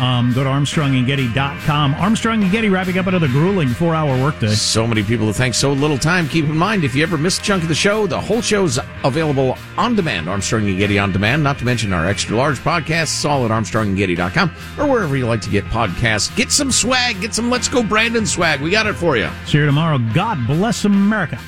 Um, 0.00 0.32
go 0.32 0.42
to 0.42 0.50
ArmstrongandGetty.com. 0.50 1.94
Armstrong 1.94 2.42
and 2.42 2.50
Getty 2.50 2.68
wrapping 2.68 2.98
up 2.98 3.06
another 3.06 3.28
grueling 3.28 3.68
four 3.68 3.94
hour 3.94 4.20
workday. 4.20 4.48
So 4.48 4.86
many 4.86 5.02
people 5.02 5.26
to 5.28 5.32
thank, 5.32 5.54
so 5.54 5.72
little 5.72 5.98
time. 5.98 6.28
Keep 6.28 6.46
in 6.46 6.56
mind, 6.56 6.84
if 6.84 6.94
you 6.94 7.02
ever 7.02 7.16
miss 7.16 7.38
a 7.38 7.42
chunk 7.42 7.62
of 7.62 7.68
the 7.68 7.74
show, 7.74 8.06
the 8.06 8.20
whole 8.20 8.40
show's 8.40 8.78
available 9.04 9.56
on 9.76 9.94
demand. 9.94 10.28
Armstrong 10.28 10.68
and 10.68 10.78
Getty 10.78 10.98
on 10.98 11.12
demand, 11.12 11.42
not 11.44 11.58
to 11.58 11.64
mention 11.64 11.92
our 11.92 12.06
extra 12.06 12.36
large 12.36 12.58
podcasts, 12.58 13.28
all 13.28 13.44
at 13.44 13.50
ArmstrongandGetty.com 13.50 14.50
or 14.78 14.90
wherever 14.90 15.16
you 15.16 15.26
like 15.26 15.42
to 15.42 15.50
get 15.50 15.64
podcasts. 15.66 16.34
Get 16.36 16.50
some 16.50 16.72
swag, 16.72 17.20
get 17.20 17.34
some 17.34 17.50
Let's 17.50 17.68
Go 17.68 17.82
Brandon 17.82 18.26
swag. 18.26 18.60
We 18.60 18.70
got 18.70 18.86
it 18.86 18.94
for 18.94 19.16
you. 19.16 19.28
See 19.46 19.58
you 19.58 19.66
tomorrow. 19.66 19.98
God 20.12 20.44
bless 20.46 20.84
America. 20.84 21.38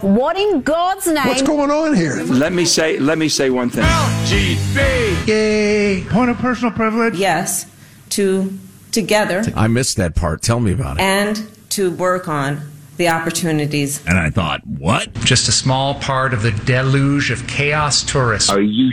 What 0.00 0.36
in 0.36 0.62
God's 0.62 1.06
name? 1.06 1.26
What's 1.26 1.42
going 1.42 1.70
on 1.70 1.94
here? 1.94 2.22
Let 2.24 2.52
me 2.52 2.64
say 2.64 2.98
let 2.98 3.18
me 3.18 3.28
say 3.28 3.50
one 3.50 3.70
thing. 3.70 3.84
LGB. 3.84 5.26
Yay. 5.26 6.04
Point 6.08 6.30
of 6.30 6.38
personal 6.38 6.72
privilege. 6.72 7.14
Yes, 7.16 7.66
to 8.10 8.58
together 8.92 9.44
I 9.54 9.68
missed 9.68 9.96
that 9.98 10.16
part. 10.16 10.42
Tell 10.42 10.58
me 10.60 10.72
about 10.72 10.96
it. 10.98 11.02
and 11.02 11.46
to 11.70 11.90
work 11.92 12.28
on 12.28 12.60
the 12.96 13.08
opportunities. 13.08 14.04
And 14.06 14.18
I 14.18 14.30
thought, 14.30 14.66
what? 14.66 15.12
Just 15.20 15.48
a 15.48 15.52
small 15.52 15.94
part 15.94 16.34
of 16.34 16.42
the 16.42 16.50
deluge 16.50 17.30
of 17.30 17.46
chaos 17.46 18.02
tourists. 18.02 18.50
Are 18.50 18.60
you 18.60 18.92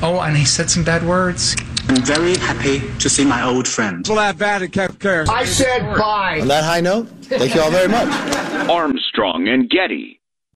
Oh, 0.00 0.20
and 0.20 0.36
he 0.36 0.44
said 0.44 0.70
some 0.70 0.84
bad 0.84 1.04
words. 1.04 1.56
I'm 1.88 1.96
very 2.02 2.36
happy 2.36 2.80
to 3.00 3.08
see 3.10 3.24
my 3.24 3.42
old 3.42 3.66
friend. 3.66 4.04
Well, 4.06 4.16
that 4.16 4.38
bad 4.38 4.62
and 4.62 4.72
kept 4.72 5.00
care. 5.00 5.24
I 5.28 5.44
said 5.44 5.80
bye. 5.96 6.38
On 6.40 6.46
that 6.48 6.62
high 6.62 6.80
note, 6.80 7.08
thank 7.22 7.52
you 7.54 7.60
all 7.60 7.70
very 7.72 7.88
much. 7.88 8.06
Armstrong 8.70 9.48
and 9.48 9.68
Getty. 9.68 10.20